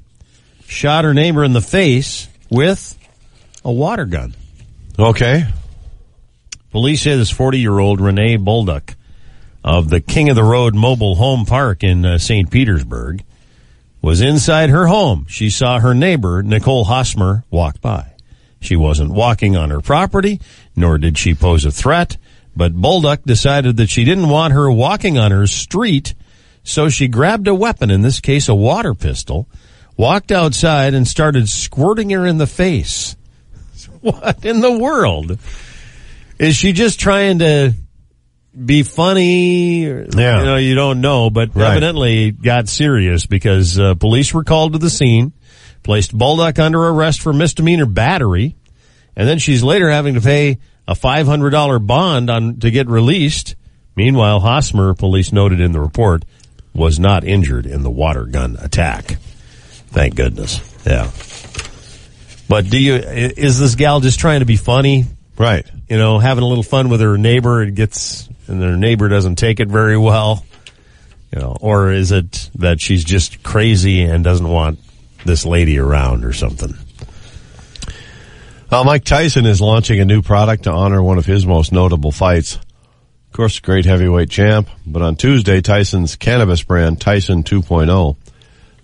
shot 0.66 1.04
her 1.04 1.14
neighbor 1.14 1.44
in 1.44 1.52
the 1.54 1.62
face 1.62 2.30
with 2.50 2.98
a 3.66 3.72
water 3.72 4.06
gun. 4.06 4.34
Okay. 4.98 5.46
Police 6.72 7.02
say 7.02 7.18
this 7.18 7.30
40 7.30 7.60
year 7.60 7.78
old 7.78 8.00
Renee 8.00 8.38
Bolduck 8.38 8.96
of 9.64 9.90
the 9.90 10.00
King 10.00 10.30
of 10.30 10.36
the 10.36 10.44
Road 10.44 10.74
Mobile 10.74 11.16
Home 11.16 11.46
Park 11.46 11.84
in 11.84 12.06
uh, 12.06 12.18
St. 12.18 12.50
Petersburg 12.50 13.24
was 14.02 14.22
inside 14.22 14.70
her 14.70 14.88
home. 14.88 15.26
She 15.30 15.50
saw 15.50 15.80
her 15.80 15.94
neighbor, 15.94 16.42
Nicole 16.42 16.86
Hosmer, 16.86 17.44
walk 17.50 17.82
by. 17.82 18.14
She 18.60 18.76
wasn't 18.76 19.12
walking 19.12 19.56
on 19.56 19.70
her 19.70 19.82
property, 19.82 20.40
nor 20.76 20.98
did 20.98 21.18
she 21.18 21.34
pose 21.34 21.66
a 21.66 21.72
threat, 21.72 22.18
but 22.56 22.76
Bolduck 22.76 23.24
decided 23.24 23.78
that 23.78 23.90
she 23.90 24.04
didn't 24.04 24.30
want 24.30 24.54
her 24.54 24.72
walking 24.72 25.18
on 25.18 25.32
her 25.32 25.48
street, 25.48 26.14
so 26.64 26.90
she 26.90 27.08
grabbed 27.08 27.48
a 27.48 27.56
weapon, 27.56 27.90
in 27.90 28.02
this 28.02 28.20
case 28.20 28.50
a 28.50 28.56
water 28.56 28.94
pistol, 28.94 29.48
walked 29.98 30.32
outside 30.32 30.94
and 30.94 31.08
started 31.08 31.50
squirting 31.50 32.10
her 32.12 32.26
in 32.26 32.38
the 32.38 32.48
face. 32.48 33.16
What 34.02 34.44
in 34.44 34.62
the 34.62 34.80
world? 34.80 35.38
Is 36.40 36.56
she 36.56 36.72
just 36.72 37.00
trying 37.00 37.38
to 37.40 37.76
be 38.54 38.84
funny? 38.84 39.86
Or, 39.86 40.06
Yeah. 40.16 40.40
You 40.40 40.46
know, 40.46 40.56
you 40.58 40.76
don't 40.76 41.02
know, 41.02 41.30
but 41.30 41.56
Right. 41.56 41.72
evidently 41.72 42.28
it 42.30 42.42
got 42.42 42.68
serious 42.68 43.26
because 43.26 43.80
uh, 43.80 43.94
police 43.96 44.34
were 44.34 44.44
called 44.44 44.74
to 44.74 44.80
the 44.80 44.90
scene, 44.90 45.32
placed 45.84 46.16
Baldock 46.18 46.60
under 46.60 46.82
arrest 46.88 47.22
for 47.22 47.34
misdemeanor 47.34 47.86
battery, 47.86 48.56
and 49.16 49.28
then 49.28 49.40
she's 49.40 49.64
later 49.64 49.90
having 49.90 50.16
to 50.16 50.22
pay 50.22 50.58
a 50.88 50.96
$500 50.96 51.80
bond 51.86 52.30
on 52.30 52.58
to 52.60 52.72
get 52.72 52.88
released. 52.88 53.56
Meanwhile, 53.96 54.40
Hosmer, 54.42 54.94
police 54.94 55.32
noted 55.32 55.60
in 55.60 55.72
the 55.72 55.80
report, 55.80 56.24
was 56.74 57.00
not 57.00 57.24
injured 57.24 57.66
in 57.66 57.84
the 57.84 57.90
water 57.92 58.26
gun 58.26 58.58
attack. 58.62 59.18
Thank 59.92 60.16
goodness. 60.16 60.60
Yeah. 60.86 61.12
But 62.48 62.70
do 62.70 62.78
you, 62.80 62.96
is 62.96 63.60
this 63.60 63.76
gal 63.76 64.00
just 64.02 64.20
trying 64.20 64.40
to 64.40 64.46
be 64.46 64.58
funny? 64.58 65.06
Right. 65.38 65.66
You 65.90 65.98
know, 65.98 66.20
having 66.20 66.44
a 66.44 66.48
little 66.48 66.64
fun 66.64 66.90
with 66.90 67.02
her 67.02 67.18
neighbor 67.18 67.62
it 67.64 67.76
gets, 67.76 68.28
and 68.52 68.62
their 68.62 68.76
neighbor 68.78 69.10
doesn't 69.10 69.38
take 69.38 69.60
it 69.60 69.70
very 69.70 69.98
well? 69.98 70.46
You 71.34 71.40
know, 71.40 71.58
or 71.62 71.92
is 71.92 72.12
it 72.12 72.50
that 72.56 72.82
she's 72.82 73.04
just 73.04 73.42
crazy 73.42 74.02
and 74.04 74.24
doesn't 74.24 74.48
want 74.48 74.80
this 75.26 75.46
lady 75.46 75.78
around 75.78 76.26
or 76.26 76.34
something. 76.34 76.74
Well, 78.72 78.86
Mike 78.86 79.04
Tyson 79.04 79.46
is 79.46 79.60
launching 79.60 80.00
a 80.00 80.06
new 80.06 80.22
product 80.22 80.64
to 80.64 80.72
honor 80.72 81.04
one 81.04 81.18
of 81.18 81.26
his 81.26 81.46
most 81.46 81.72
notable 81.72 82.12
fights. 82.12 82.56
Of 82.56 83.34
course, 83.34 83.60
great 83.60 83.86
heavyweight 83.86 84.30
champ, 84.30 84.70
but 84.86 85.02
on 85.02 85.16
Tuesday, 85.16 85.62
Tyson's 85.62 86.16
cannabis 86.16 86.64
brand, 86.64 87.00
Tyson 87.00 87.44
2.0, 87.44 88.16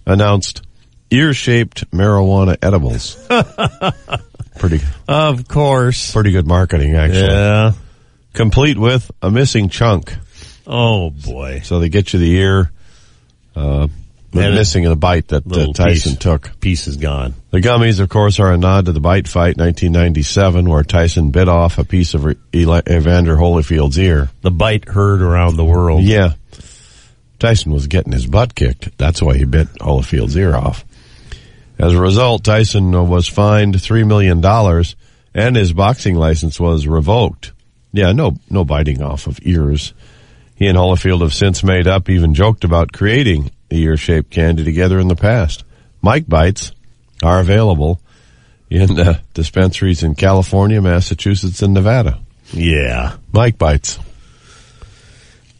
announced 0.06 0.62
ear-shaped 1.10 1.89
marijuana 1.91 2.58
edibles. 2.62 3.15
pretty, 4.60 4.82
Of 5.08 5.47
course. 5.47 6.12
pretty 6.12 6.32
good 6.32 6.47
marketing, 6.47 6.95
actually. 6.95 7.27
Yeah. 7.34 7.71
Complete 8.38 8.78
with 8.78 9.10
a 9.19 9.32
missing 9.32 9.67
chunk. 9.67 10.13
Oh 10.67 11.10
boy. 11.10 11.62
So 11.63 11.80
they 11.80 11.89
get 11.89 12.13
you 12.13 12.19
the 12.19 12.36
ear, 12.36 12.71
uh, 13.56 13.88
the 14.30 14.52
missing 14.52 14.86
of 14.86 14.91
the 14.91 14.95
bite 14.95 15.30
that 15.30 15.52
uh, 15.52 15.73
Tyson 15.73 16.12
piece. 16.12 16.17
took. 16.19 16.60
Piece 16.60 16.86
is 16.86 16.97
gone. 16.97 17.34
The 17.50 17.62
gummies, 17.62 18.00
of 18.00 18.10
course, 18.10 18.39
are 18.39 18.52
a 18.52 18.58
nod 18.58 18.86
to 18.86 18.91
the 18.91 19.00
bite 19.00 19.28
fight 19.28 19.58
1997 19.58 20.69
where 20.69 20.84
Tyson 20.84 21.32
bit 21.32 21.50
off 21.50 21.80
a 21.80 21.84
piece 21.84 22.13
of 22.13 22.28
Evander 22.54 23.38
Holyfield's 23.38 23.97
ear. 23.97 24.30
The 24.41 24.52
bite 24.52 24.88
heard 24.88 25.23
around 25.23 25.56
the 25.56 25.65
world. 25.65 26.04
Yeah. 26.04 26.34
Tyson 27.39 27.71
was 27.71 27.88
getting 27.88 28.13
his 28.13 28.28
butt 28.28 28.54
kicked. 28.54 28.95
That's 29.00 29.19
why 29.19 29.36
he 29.36 29.45
bit 29.45 29.67
Holyfield's 29.80 30.38
ear 30.38 30.56
off. 30.56 30.86
As 31.80 31.91
a 31.91 32.00
result, 32.00 32.43
Tyson 32.43 32.91
was 33.10 33.28
fined 33.28 33.73
$3 33.73 34.06
million 34.06 34.45
and 35.34 35.56
his 35.56 35.73
boxing 35.73 36.13
license 36.13 36.60
was 36.60 36.86
revoked. 36.86 37.54
Yeah, 37.93 38.12
no, 38.12 38.36
no 38.50 38.63
biting 38.65 39.02
off 39.02 39.28
of 39.28 39.39
ears. 39.41 39.93
He 40.56 40.67
and 40.67 40.78
Holyfield 40.78 41.21
have 41.21 41.34
since 41.34 41.63
made 41.63 41.88
up, 41.88 42.10
even 42.10 42.34
joked 42.34 42.63
about 42.63 42.91
creating 42.91 43.52
the 43.69 43.82
ear-shaped 43.82 44.30
candy 44.32 44.63
together 44.63 45.00
in 45.00 45.08
the 45.08 45.15
past. 45.15 45.63
Mike 46.02 46.28
Bites 46.28 46.71
are 47.23 47.39
available 47.39 48.00
in 48.69 49.00
uh, 49.00 49.19
dispensaries 49.34 50.04
in 50.04 50.15
California, 50.15 50.82
Massachusetts, 50.82 51.62
and 51.62 51.73
Nevada. 51.73 52.19
Yeah. 52.52 53.17
Mike 53.32 53.58
Bites. 53.58 54.00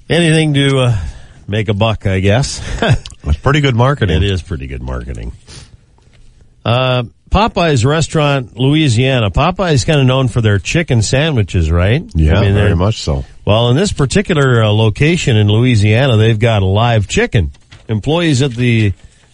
Anything 0.10 0.54
to 0.54 0.78
uh, 0.80 0.98
make 1.48 1.70
a 1.70 1.74
buck, 1.74 2.06
I 2.06 2.20
guess. 2.20 2.62
It's 3.24 3.38
pretty 3.40 3.60
good 3.60 3.76
marketing. 3.76 4.24
it 4.24 4.32
is 4.32 4.42
pretty 4.42 4.68
good 4.68 4.82
marketing. 4.82 5.34
Uh, 6.64 7.04
Popeye's 7.30 7.86
restaurant, 7.86 8.58
Louisiana. 8.58 9.30
Popeye's 9.30 9.84
kind 9.86 10.00
of 10.00 10.06
known 10.06 10.28
for 10.28 10.42
their 10.42 10.60
chicken 10.60 11.02
sandwiches, 11.02 11.70
right? 11.70 12.04
Yeah, 12.16 12.40
I 12.40 12.42
mean, 12.42 12.54
very 12.54 12.76
much 12.76 13.02
so. 13.02 13.26
Well, 13.46 13.70
in 13.70 13.76
this 13.76 13.92
particular 13.92 14.64
uh, 14.64 14.70
location 14.70 15.38
in 15.38 15.48
Louisiana, 15.48 16.18
they've 16.18 16.40
got 16.40 16.62
a 16.62 16.66
live 16.66 17.08
chicken. 17.08 17.52
Employees 17.88 18.42
at 18.42 18.52
the 18.52 18.94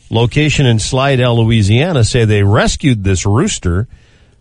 location 0.10 0.66
in 0.66 0.80
Slidell, 0.80 1.44
Louisiana 1.44 2.04
say 2.04 2.26
they 2.26 2.44
rescued 2.44 3.04
this 3.04 3.26
rooster 3.26 3.88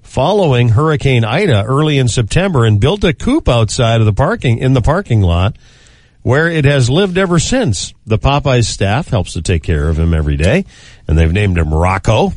following 0.02 0.68
Hurricane 0.68 1.24
Ida 1.24 1.64
early 1.64 1.98
in 1.98 2.08
September 2.08 2.64
and 2.64 2.80
built 2.80 3.04
a 3.04 3.14
coop 3.14 3.48
outside 3.48 4.00
of 4.00 4.06
the 4.06 4.12
parking, 4.12 4.58
in 4.58 4.72
the 4.72 4.82
parking 4.82 5.22
lot 5.22 5.56
where 6.22 6.48
it 6.48 6.64
has 6.64 6.88
lived 6.88 7.18
ever 7.18 7.38
since. 7.38 7.94
The 8.06 8.18
Popeyes 8.18 8.66
staff 8.66 9.08
helps 9.08 9.32
to 9.34 9.42
take 9.42 9.62
care 9.62 9.88
of 9.88 9.98
him 9.98 10.14
every 10.14 10.36
day 10.36 10.64
and 11.08 11.18
they've 11.18 11.32
named 11.32 11.58
him 11.58 11.72
Rocco. 11.72 12.32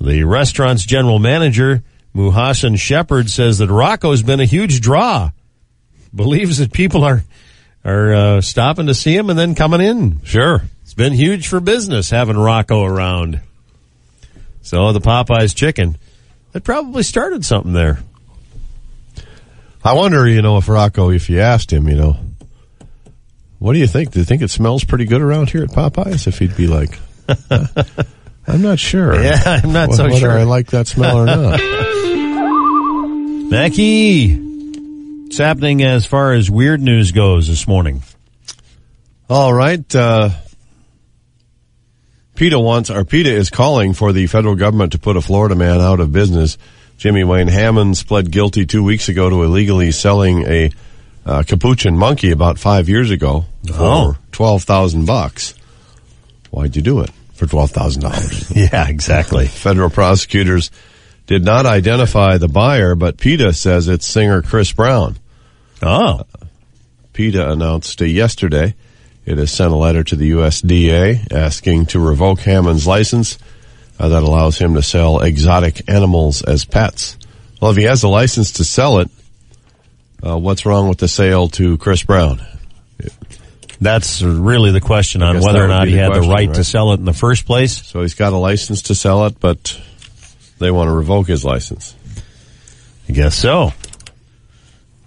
The 0.00 0.24
restaurant's 0.24 0.84
general 0.84 1.18
manager, 1.18 1.82
Muhassan 2.14 2.78
Shepard, 2.78 3.30
says 3.30 3.58
that 3.58 3.70
Rocco's 3.70 4.22
been 4.22 4.40
a 4.40 4.44
huge 4.44 4.80
draw 4.80 5.30
believes 6.14 6.58
that 6.58 6.72
people 6.72 7.04
are 7.04 7.22
are 7.84 8.14
uh, 8.14 8.40
stopping 8.40 8.86
to 8.86 8.94
see 8.94 9.16
him 9.16 9.30
and 9.30 9.38
then 9.38 9.54
coming 9.54 9.80
in. 9.80 10.22
Sure. 10.24 10.62
It's 10.82 10.94
been 10.94 11.12
huge 11.12 11.48
for 11.48 11.60
business 11.60 12.10
having 12.10 12.36
Rocco 12.36 12.82
around. 12.84 13.40
So 14.62 14.92
the 14.92 15.00
Popeyes 15.00 15.54
chicken, 15.54 15.96
that 16.52 16.64
probably 16.64 17.02
started 17.02 17.44
something 17.44 17.72
there. 17.72 18.00
I 19.84 19.94
wonder, 19.94 20.26
you 20.28 20.42
know, 20.42 20.58
if 20.58 20.68
Rocco, 20.68 21.10
if 21.10 21.30
you 21.30 21.40
asked 21.40 21.72
him, 21.72 21.88
you 21.88 21.94
know, 21.94 22.16
what 23.58 23.72
do 23.72 23.78
you 23.78 23.86
think? 23.86 24.10
Do 24.10 24.18
you 24.18 24.24
think 24.24 24.42
it 24.42 24.50
smells 24.50 24.84
pretty 24.84 25.04
good 25.04 25.22
around 25.22 25.50
here 25.50 25.62
at 25.62 25.70
Popeyes? 25.70 26.26
If 26.26 26.38
he'd 26.38 26.56
be 26.56 26.66
like, 26.66 26.98
"Uh, 27.50 27.66
I'm 28.48 28.62
not 28.62 28.78
sure. 28.78 29.14
Yeah, 29.22 29.60
I'm 29.62 29.72
not 29.72 29.92
so 29.92 30.04
whether 30.04 30.16
sure. 30.18 30.30
I 30.38 30.44
like 30.44 30.68
that 30.68 30.86
smell 30.86 31.18
or 31.18 31.26
not. 31.26 31.60
Mackie, 33.50 34.32
it's 35.26 35.38
happening 35.38 35.82
as 35.82 36.04
far 36.06 36.32
as 36.32 36.50
weird 36.50 36.80
news 36.82 37.12
goes 37.12 37.48
this 37.48 37.66
morning? 37.66 38.02
All 39.30 39.52
right. 39.54 39.94
Uh, 39.94 40.30
PETA 42.34 42.58
wants, 42.58 42.90
or 42.90 43.04
PETA 43.04 43.30
is 43.32 43.50
calling 43.50 43.94
for 43.94 44.12
the 44.12 44.26
federal 44.26 44.54
government 44.54 44.92
to 44.92 44.98
put 44.98 45.16
a 45.16 45.20
Florida 45.20 45.54
man 45.54 45.80
out 45.80 46.00
of 46.00 46.12
business. 46.12 46.56
Jimmy 46.98 47.24
Wayne 47.24 47.48
Hammonds 47.48 48.02
pled 48.02 48.30
guilty 48.30 48.66
two 48.66 48.82
weeks 48.84 49.08
ago 49.08 49.28
to 49.30 49.42
illegally 49.42 49.92
selling 49.92 50.42
a 50.46 50.70
uh, 51.24 51.42
capuchin 51.46 51.96
monkey 51.96 52.30
about 52.30 52.58
five 52.58 52.88
years 52.88 53.10
ago 53.10 53.44
Oh. 53.72 54.12
for 54.14 54.18
twelve 54.32 54.62
thousand 54.64 55.06
bucks. 55.06 55.54
Why'd 56.50 56.74
you 56.76 56.82
do 56.82 57.00
it 57.00 57.10
for 57.38 57.46
twelve 57.46 57.70
thousand 57.70 58.02
dollars? 58.02 58.50
Yeah, 58.54 58.88
exactly. 58.88 59.46
Federal 59.46 59.90
prosecutors 59.90 60.70
did 61.26 61.44
not 61.44 61.66
identify 61.66 62.36
the 62.36 62.48
buyer, 62.48 62.94
but 62.94 63.18
PETA 63.18 63.52
says 63.52 63.86
it's 63.88 64.06
singer 64.06 64.42
Chris 64.42 64.72
Brown. 64.72 65.16
Oh, 65.82 66.24
PETA 67.12 67.50
announced 67.50 68.02
uh, 68.02 68.04
yesterday 68.04 68.74
it 69.24 69.38
has 69.38 69.52
sent 69.52 69.72
a 69.72 69.76
letter 69.76 70.02
to 70.02 70.16
the 70.16 70.32
USDA 70.32 71.32
asking 71.32 71.86
to 71.86 72.00
revoke 72.00 72.40
Hammond's 72.40 72.86
license 72.86 73.38
uh, 74.00 74.08
that 74.08 74.22
allows 74.22 74.58
him 74.58 74.74
to 74.74 74.82
sell 74.82 75.20
exotic 75.20 75.88
animals 75.88 76.42
as 76.42 76.64
pets. 76.64 77.16
Well, 77.60 77.70
if 77.72 77.76
he 77.76 77.84
has 77.84 78.02
a 78.02 78.08
license 78.08 78.52
to 78.52 78.64
sell 78.64 79.00
it, 79.00 79.10
uh, 80.26 80.38
what's 80.38 80.64
wrong 80.64 80.88
with 80.88 80.98
the 80.98 81.08
sale 81.08 81.48
to 81.50 81.76
Chris 81.78 82.02
Brown? 82.02 82.40
That's 83.80 84.22
really 84.22 84.72
the 84.72 84.80
question 84.80 85.22
on 85.22 85.40
whether 85.40 85.64
or 85.64 85.68
not 85.68 85.86
he 85.86 85.94
had 85.94 86.08
the 86.08 86.20
question, 86.20 86.30
right 86.30 86.54
to 86.54 86.64
sell 86.64 86.92
it 86.92 86.98
in 86.98 87.04
the 87.04 87.12
first 87.12 87.46
place. 87.46 87.86
So 87.86 88.02
he's 88.02 88.14
got 88.14 88.32
a 88.32 88.36
license 88.36 88.82
to 88.82 88.94
sell 88.94 89.26
it, 89.26 89.38
but 89.38 89.80
they 90.58 90.70
want 90.70 90.88
to 90.88 90.92
revoke 90.92 91.28
his 91.28 91.44
license. 91.44 91.94
I 93.08 93.12
guess 93.12 93.36
so. 93.36 93.72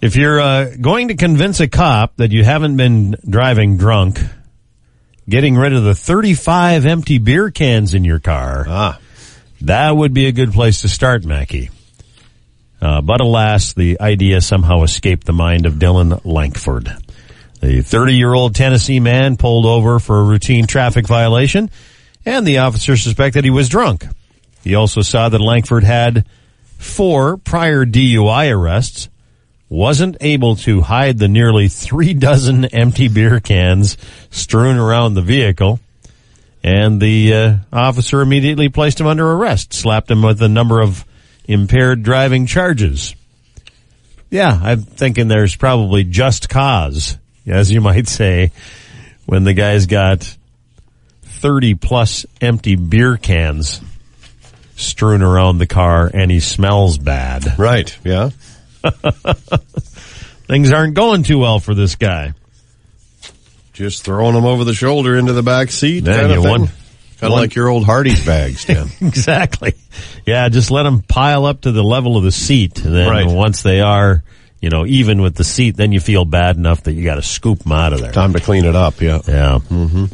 If 0.00 0.16
you're 0.16 0.40
uh, 0.40 0.70
going 0.80 1.08
to 1.08 1.14
convince 1.14 1.60
a 1.60 1.68
cop 1.68 2.16
that 2.16 2.32
you 2.32 2.42
haven't 2.44 2.76
been 2.76 3.14
driving 3.28 3.76
drunk, 3.76 4.18
getting 5.28 5.54
rid 5.54 5.72
of 5.74 5.84
the 5.84 5.94
35 5.94 6.86
empty 6.86 7.18
beer 7.18 7.50
cans 7.50 7.94
in 7.94 8.04
your 8.04 8.18
car, 8.18 8.64
Ah, 8.68 8.98
that 9.60 9.94
would 9.94 10.12
be 10.12 10.26
a 10.26 10.32
good 10.32 10.52
place 10.52 10.80
to 10.80 10.88
start, 10.88 11.24
Mackie. 11.24 11.70
Uh, 12.80 13.00
but 13.00 13.20
alas, 13.20 13.74
the 13.74 14.00
idea 14.00 14.40
somehow 14.40 14.82
escaped 14.82 15.24
the 15.24 15.32
mind 15.32 15.66
of 15.66 15.74
Dylan 15.74 16.20
Lankford. 16.24 16.90
The 17.62 17.80
30 17.80 18.16
year 18.16 18.34
old 18.34 18.54
Tennessee 18.54 19.00
man 19.00 19.36
pulled 19.36 19.66
over 19.66 19.98
for 19.98 20.18
a 20.18 20.24
routine 20.24 20.66
traffic 20.66 21.06
violation 21.06 21.70
and 22.26 22.46
the 22.46 22.58
officer 22.58 22.96
suspected 22.96 23.44
he 23.44 23.50
was 23.50 23.68
drunk. 23.68 24.06
He 24.62 24.74
also 24.74 25.00
saw 25.00 25.28
that 25.28 25.40
Lankford 25.40 25.84
had 25.84 26.26
four 26.78 27.36
prior 27.36 27.84
DUI 27.84 28.52
arrests, 28.52 29.08
wasn't 29.68 30.16
able 30.20 30.56
to 30.56 30.80
hide 30.82 31.18
the 31.18 31.28
nearly 31.28 31.68
three 31.68 32.14
dozen 32.14 32.64
empty 32.72 33.08
beer 33.08 33.40
cans 33.40 33.96
strewn 34.30 34.76
around 34.76 35.14
the 35.14 35.22
vehicle, 35.22 35.80
and 36.62 37.00
the 37.00 37.34
uh, 37.34 37.56
officer 37.72 38.20
immediately 38.20 38.68
placed 38.68 39.00
him 39.00 39.06
under 39.06 39.32
arrest, 39.32 39.72
slapped 39.72 40.10
him 40.10 40.22
with 40.22 40.42
a 40.42 40.48
number 40.48 40.80
of 40.80 41.04
impaired 41.46 42.02
driving 42.02 42.46
charges. 42.46 43.14
Yeah, 44.30 44.58
I'm 44.62 44.82
thinking 44.82 45.28
there's 45.28 45.56
probably 45.56 46.04
just 46.04 46.48
cause, 46.48 47.18
as 47.46 47.70
you 47.70 47.80
might 47.80 48.08
say, 48.08 48.52
when 49.26 49.44
the 49.44 49.54
guy's 49.54 49.86
got 49.86 50.36
30 51.22 51.74
plus 51.74 52.26
empty 52.40 52.76
beer 52.76 53.16
cans 53.16 53.80
strewn 54.76 55.22
around 55.22 55.58
the 55.58 55.66
car 55.66 56.10
and 56.12 56.30
he 56.30 56.40
smells 56.40 56.98
bad. 56.98 57.58
right, 57.58 57.96
yeah. 58.04 58.30
Things 60.46 60.72
aren't 60.72 60.94
going 60.94 61.22
too 61.22 61.38
well 61.38 61.58
for 61.60 61.74
this 61.74 61.94
guy. 61.96 62.34
Just 63.72 64.04
throwing 64.04 64.34
them 64.34 64.44
over 64.44 64.64
the 64.64 64.74
shoulder 64.74 65.16
into 65.16 65.32
the 65.32 65.42
back 65.42 65.70
seat. 65.70 66.04
Yeah, 66.04 66.20
kind 66.20 66.32
of 66.32 66.42
thing. 66.42 66.66
Kind 67.20 67.32
of 67.32 67.38
like 67.38 67.54
your 67.54 67.68
old 67.68 67.84
Hardee's 67.84 68.24
bags, 68.26 68.64
Dan. 68.64 68.88
exactly. 69.00 69.74
Yeah, 70.26 70.48
just 70.48 70.70
let 70.70 70.82
them 70.82 71.02
pile 71.02 71.46
up 71.46 71.62
to 71.62 71.72
the 71.72 71.82
level 71.82 72.16
of 72.16 72.24
the 72.24 72.32
seat. 72.32 72.84
And 72.84 72.94
then 72.94 73.08
Right. 73.08 73.26
once 73.26 73.62
they 73.62 73.80
are, 73.80 74.22
you 74.62 74.70
know, 74.70 74.86
even 74.86 75.20
with 75.20 75.34
the 75.34 75.44
seat, 75.44 75.76
then 75.76 75.90
you 75.90 75.98
feel 75.98 76.24
bad 76.24 76.56
enough 76.56 76.84
that 76.84 76.92
you 76.92 77.04
got 77.04 77.16
to 77.16 77.22
scoop 77.22 77.58
them 77.58 77.72
out 77.72 77.92
of 77.92 78.00
there. 78.00 78.12
Time 78.12 78.32
to 78.32 78.40
clean 78.40 78.64
it 78.64 78.76
up, 78.76 79.00
yeah. 79.00 79.20
Yeah. 79.26 79.58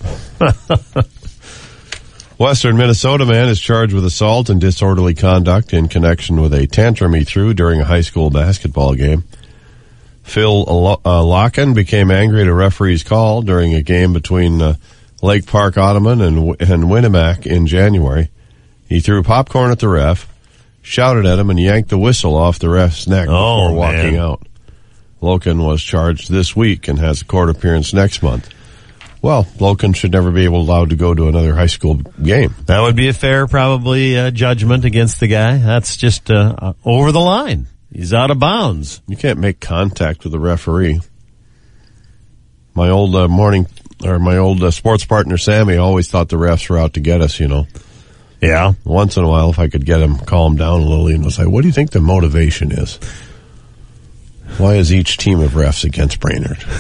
Western 2.38 2.78
Minnesota 2.78 3.26
man 3.26 3.48
is 3.48 3.60
charged 3.60 3.92
with 3.92 4.06
assault 4.06 4.48
and 4.48 4.58
disorderly 4.58 5.14
conduct 5.14 5.74
in 5.74 5.86
connection 5.88 6.40
with 6.40 6.54
a 6.54 6.66
tantrum 6.66 7.12
he 7.12 7.24
threw 7.24 7.52
during 7.52 7.80
a 7.80 7.84
high 7.84 8.00
school 8.00 8.30
basketball 8.30 8.94
game. 8.94 9.24
Phil 10.22 10.64
uh, 11.04 11.22
Locken 11.22 11.74
became 11.74 12.10
angry 12.10 12.40
at 12.42 12.48
a 12.48 12.54
referee's 12.54 13.02
call 13.02 13.42
during 13.42 13.74
a 13.74 13.82
game 13.82 14.14
between 14.14 14.62
uh, 14.62 14.74
Lake 15.20 15.46
Park-Audubon 15.46 16.22
and, 16.22 16.56
and 16.60 16.88
Win-E-Mac 16.88 17.44
in 17.44 17.66
January. 17.66 18.30
He 18.88 19.00
threw 19.00 19.22
popcorn 19.22 19.70
at 19.70 19.80
the 19.80 19.88
ref, 19.88 20.26
shouted 20.82 21.26
at 21.26 21.38
him, 21.38 21.50
and 21.50 21.58
yanked 21.60 21.90
the 21.90 21.98
whistle 21.98 22.36
off 22.36 22.58
the 22.58 22.68
ref's 22.68 23.06
neck 23.06 23.28
Oh, 23.30 23.68
before 23.68 23.76
walking 23.76 24.12
man. 24.14 24.16
out. 24.16 24.46
Loken 25.22 25.64
was 25.66 25.82
charged 25.82 26.30
this 26.30 26.54
week 26.54 26.86
and 26.88 26.98
has 26.98 27.22
a 27.22 27.24
court 27.24 27.50
appearance 27.50 27.92
next 27.92 28.22
month. 28.22 28.48
Well, 29.20 29.44
Loken 29.58 29.96
should 29.96 30.12
never 30.12 30.30
be 30.30 30.44
able 30.44 30.60
allowed 30.60 30.90
to 30.90 30.96
go 30.96 31.12
to 31.12 31.26
another 31.26 31.54
high 31.56 31.66
school 31.66 31.94
game. 31.96 32.54
That 32.66 32.80
would 32.82 32.94
be 32.94 33.08
a 33.08 33.12
fair, 33.12 33.48
probably, 33.48 34.16
uh, 34.16 34.30
judgment 34.30 34.84
against 34.84 35.18
the 35.18 35.26
guy. 35.26 35.56
That's 35.58 35.96
just 35.96 36.30
uh, 36.30 36.54
uh, 36.56 36.72
over 36.84 37.10
the 37.10 37.18
line. 37.20 37.66
He's 37.92 38.14
out 38.14 38.30
of 38.30 38.38
bounds. 38.38 39.00
You 39.08 39.16
can't 39.16 39.40
make 39.40 39.58
contact 39.58 40.22
with 40.22 40.32
the 40.32 40.38
referee. 40.38 41.00
My 42.74 42.90
old 42.90 43.16
uh, 43.16 43.26
morning 43.26 43.66
or 44.04 44.20
my 44.20 44.36
old 44.36 44.62
uh, 44.62 44.70
sports 44.70 45.04
partner 45.04 45.36
Sammy 45.36 45.76
always 45.78 46.08
thought 46.08 46.28
the 46.28 46.36
refs 46.36 46.68
were 46.70 46.78
out 46.78 46.94
to 46.94 47.00
get 47.00 47.20
us. 47.20 47.40
You 47.40 47.48
know, 47.48 47.66
Yeah. 48.40 48.74
once 48.84 49.16
in 49.16 49.24
a 49.24 49.28
while, 49.28 49.50
if 49.50 49.58
I 49.58 49.68
could 49.68 49.84
get 49.84 50.00
him 50.00 50.16
calm 50.18 50.56
down 50.56 50.80
a 50.80 50.84
little, 50.84 51.10
you 51.10 51.18
know, 51.18 51.28
say, 51.28 51.44
"What 51.46 51.62
do 51.62 51.68
you 51.68 51.72
think 51.72 51.90
the 51.90 52.00
motivation 52.00 52.70
is? 52.72 52.98
Why 54.58 54.74
is 54.76 54.92
each 54.92 55.16
team 55.18 55.40
of 55.40 55.52
refs 55.52 55.84
against 55.84 56.20
Brainerd?" 56.20 56.62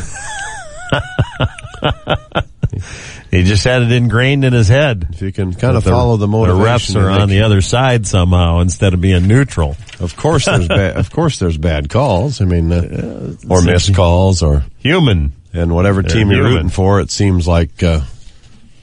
He 3.30 3.42
just 3.42 3.64
had 3.64 3.82
it 3.82 3.92
ingrained 3.92 4.42
in 4.44 4.54
his 4.54 4.68
head. 4.68 5.06
If 5.10 5.20
you 5.20 5.32
can 5.32 5.52
kind 5.52 5.76
of 5.76 5.84
The- 5.84 5.90
follow 5.90 6.16
the 6.16 6.26
motivation, 6.26 6.94
The 6.94 7.00
refs 7.00 7.04
are 7.04 7.10
on 7.20 7.28
the 7.28 7.42
other 7.42 7.60
side 7.60 8.06
somehow 8.06 8.60
instead 8.60 8.94
of 8.94 9.02
being 9.02 9.26
neutral. 9.28 9.76
Of 10.00 10.16
course, 10.16 10.46
there's 10.46 10.66
bad. 10.66 10.96
Of 10.96 11.10
course, 11.10 11.38
there's 11.38 11.58
bad 11.58 11.90
calls. 11.90 12.40
I 12.40 12.46
mean, 12.46 12.72
uh, 12.72 13.34
or 13.50 13.60
missed 13.62 13.94
calls, 13.94 14.42
or 14.42 14.64
Human. 14.78 15.32
and 15.52 15.74
whatever 15.74 16.00
They're 16.00 16.10
team 16.10 16.28
you're 16.30 16.38
human. 16.38 16.52
rooting 16.54 16.68
for, 16.70 17.00
it 17.00 17.10
seems 17.10 17.46
like 17.46 17.82
uh, 17.82 18.00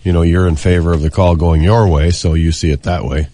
you 0.06 0.14
know 0.14 0.22
you're 0.22 0.48
in 0.48 0.56
favor 0.56 0.94
of 0.94 1.02
the 1.02 1.10
call 1.12 1.36
going 1.36 1.62
your 1.62 1.88
way, 1.90 2.12
so 2.12 2.34
you 2.36 2.54
see 2.54 2.72
it 2.72 2.84
that 2.84 3.04
way. 3.04 3.28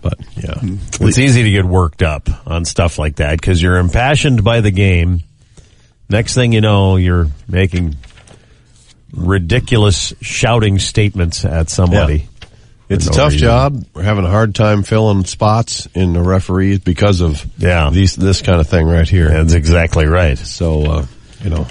But 0.00 0.14
yeah, 0.36 0.54
It's 1.00 1.18
easy 1.18 1.42
to 1.42 1.50
get 1.50 1.64
worked 1.64 2.02
up 2.02 2.28
on 2.46 2.64
stuff 2.64 2.98
like 2.98 3.16
that 3.16 3.38
because 3.40 3.60
you're 3.62 3.76
impassioned 3.76 4.42
by 4.42 4.60
the 4.60 4.70
game. 4.70 5.20
Next 6.08 6.34
thing 6.34 6.52
you 6.52 6.60
know, 6.60 6.96
you're 6.96 7.28
making 7.48 7.96
ridiculous 9.12 10.12
shouting 10.20 10.78
statements 10.78 11.44
at 11.44 11.68
somebody. 11.70 12.28
it's 12.88 13.06
a 13.06 13.10
tough 13.10 13.32
reason. 13.32 13.46
job. 13.46 13.84
We're 13.94 14.02
having 14.02 14.24
a 14.24 14.30
hard 14.30 14.54
time 14.54 14.82
filling 14.82 15.24
spots 15.24 15.86
in 15.94 16.12
the 16.12 16.20
referees 16.22 16.78
because 16.80 17.20
of 17.20 17.44
Yeah. 17.58 17.90
these 17.90 18.16
this 18.16 18.42
kind 18.42 18.60
of 18.60 18.66
thing 18.68 18.86
right 18.86 19.08
here. 19.08 19.28
That's 19.28 19.54
exactly 19.54 20.06
right. 20.06 20.38
So 20.38 20.82
uh, 20.82 21.06
you 21.42 21.50
know, 21.50 21.66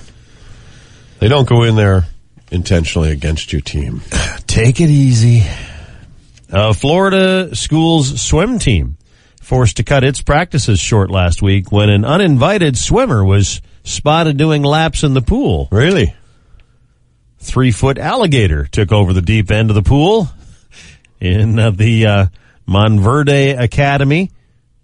they 1.20 1.28
don't 1.28 1.48
go 1.48 1.64
in 1.64 1.76
there 1.76 2.06
intentionally 2.52 3.12
against 3.12 3.52
your 3.52 3.62
team. 3.62 4.02
Take 4.46 4.80
it 4.80 4.90
easy. 4.90 5.44
Uh, 6.52 6.74
Florida 6.74 7.56
schools 7.56 8.22
swim 8.22 8.60
team 8.60 8.98
forced 9.42 9.78
to 9.78 9.84
cut 9.84 10.04
its 10.04 10.22
practices 10.22 10.80
short 10.80 11.10
last 11.10 11.42
week 11.42 11.72
when 11.72 11.90
an 11.90 12.06
uninvited 12.06 12.78
swimmer 12.78 13.24
was 13.24 13.62
spotted 13.84 14.38
doing 14.38 14.62
laps 14.62 15.04
in 15.04 15.14
the 15.14 15.22
pool. 15.22 15.68
Really? 15.72 16.14
Three 17.40 17.72
foot 17.72 17.98
alligator 17.98 18.66
took 18.66 18.92
over 18.92 19.14
the 19.14 19.22
deep 19.22 19.50
end 19.50 19.70
of 19.70 19.76
the 19.76 19.82
pool 19.82 20.28
in 21.20 21.58
uh, 21.58 21.72
the 21.72 22.06
uh, 22.06 22.26
Montverde 22.68 23.60
Academy, 23.60 24.32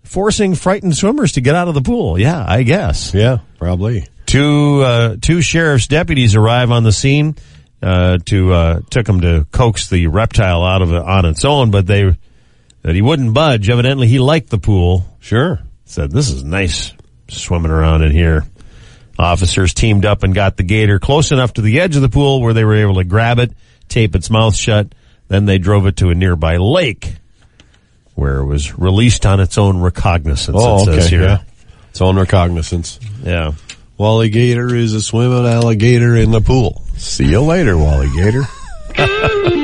forcing 0.03 0.55
frightened 0.55 0.95
swimmers 0.95 1.33
to 1.33 1.41
get 1.41 1.53
out 1.53 1.67
of 1.67 1.73
the 1.73 1.81
pool. 1.81 2.17
Yeah, 2.17 2.43
I 2.47 2.63
guess. 2.63 3.13
Yeah, 3.13 3.39
probably. 3.59 4.07
Two 4.25 4.81
uh, 4.81 5.17
two 5.21 5.41
sheriff's 5.41 5.87
deputies 5.87 6.35
arrive 6.35 6.71
on 6.71 6.83
the 6.83 6.91
scene 6.91 7.35
uh, 7.81 8.17
to 8.25 8.53
uh, 8.53 8.81
took 8.89 9.05
them 9.05 9.21
to 9.21 9.45
coax 9.51 9.89
the 9.89 10.07
reptile 10.07 10.63
out 10.63 10.81
of 10.81 10.91
it 10.91 11.01
on 11.01 11.25
its 11.25 11.45
own, 11.45 11.71
but 11.71 11.85
they 11.87 12.15
that 12.81 12.95
he 12.95 13.01
wouldn't 13.01 13.33
budge. 13.33 13.69
Evidently, 13.69 14.07
he 14.07 14.19
liked 14.19 14.49
the 14.49 14.57
pool. 14.57 15.05
Sure. 15.19 15.59
Said 15.85 16.11
this 16.11 16.29
is 16.29 16.43
nice 16.43 16.93
swimming 17.27 17.71
around 17.71 18.03
in 18.03 18.11
here. 18.11 18.45
Officers 19.19 19.73
teamed 19.73 20.05
up 20.05 20.23
and 20.23 20.33
got 20.33 20.57
the 20.57 20.63
gator 20.63 20.99
close 20.99 21.31
enough 21.31 21.53
to 21.53 21.61
the 21.61 21.79
edge 21.79 21.95
of 21.95 22.01
the 22.01 22.09
pool 22.09 22.41
where 22.41 22.53
they 22.53 22.63
were 22.63 22.75
able 22.75 22.95
to 22.95 23.03
grab 23.03 23.39
it, 23.39 23.51
tape 23.89 24.15
its 24.15 24.29
mouth 24.29 24.55
shut. 24.55 24.93
Then 25.27 25.45
they 25.45 25.57
drove 25.57 25.87
it 25.87 25.97
to 25.97 26.09
a 26.09 26.15
nearby 26.15 26.57
lake 26.57 27.15
where 28.15 28.37
it 28.37 28.45
was 28.45 28.77
released 28.77 29.25
on 29.25 29.39
its 29.39 29.57
own 29.57 29.79
recognizance. 29.79 30.57
Oh, 30.59 30.83
it 30.83 30.89
okay. 30.89 31.07
here. 31.07 31.21
Yeah. 31.21 31.39
Its 31.89 32.01
own 32.01 32.17
recognizance. 32.17 32.99
yeah. 33.23 33.53
Wally 33.97 34.29
Gator 34.29 34.73
is 34.75 34.93
a 34.93 35.01
swimming 35.01 35.45
alligator 35.45 36.15
in 36.15 36.31
the 36.31 36.41
pool. 36.41 36.83
See 36.97 37.25
you 37.25 37.41
later, 37.41 37.77
Wally 37.77 38.09
Gator. 38.15 38.43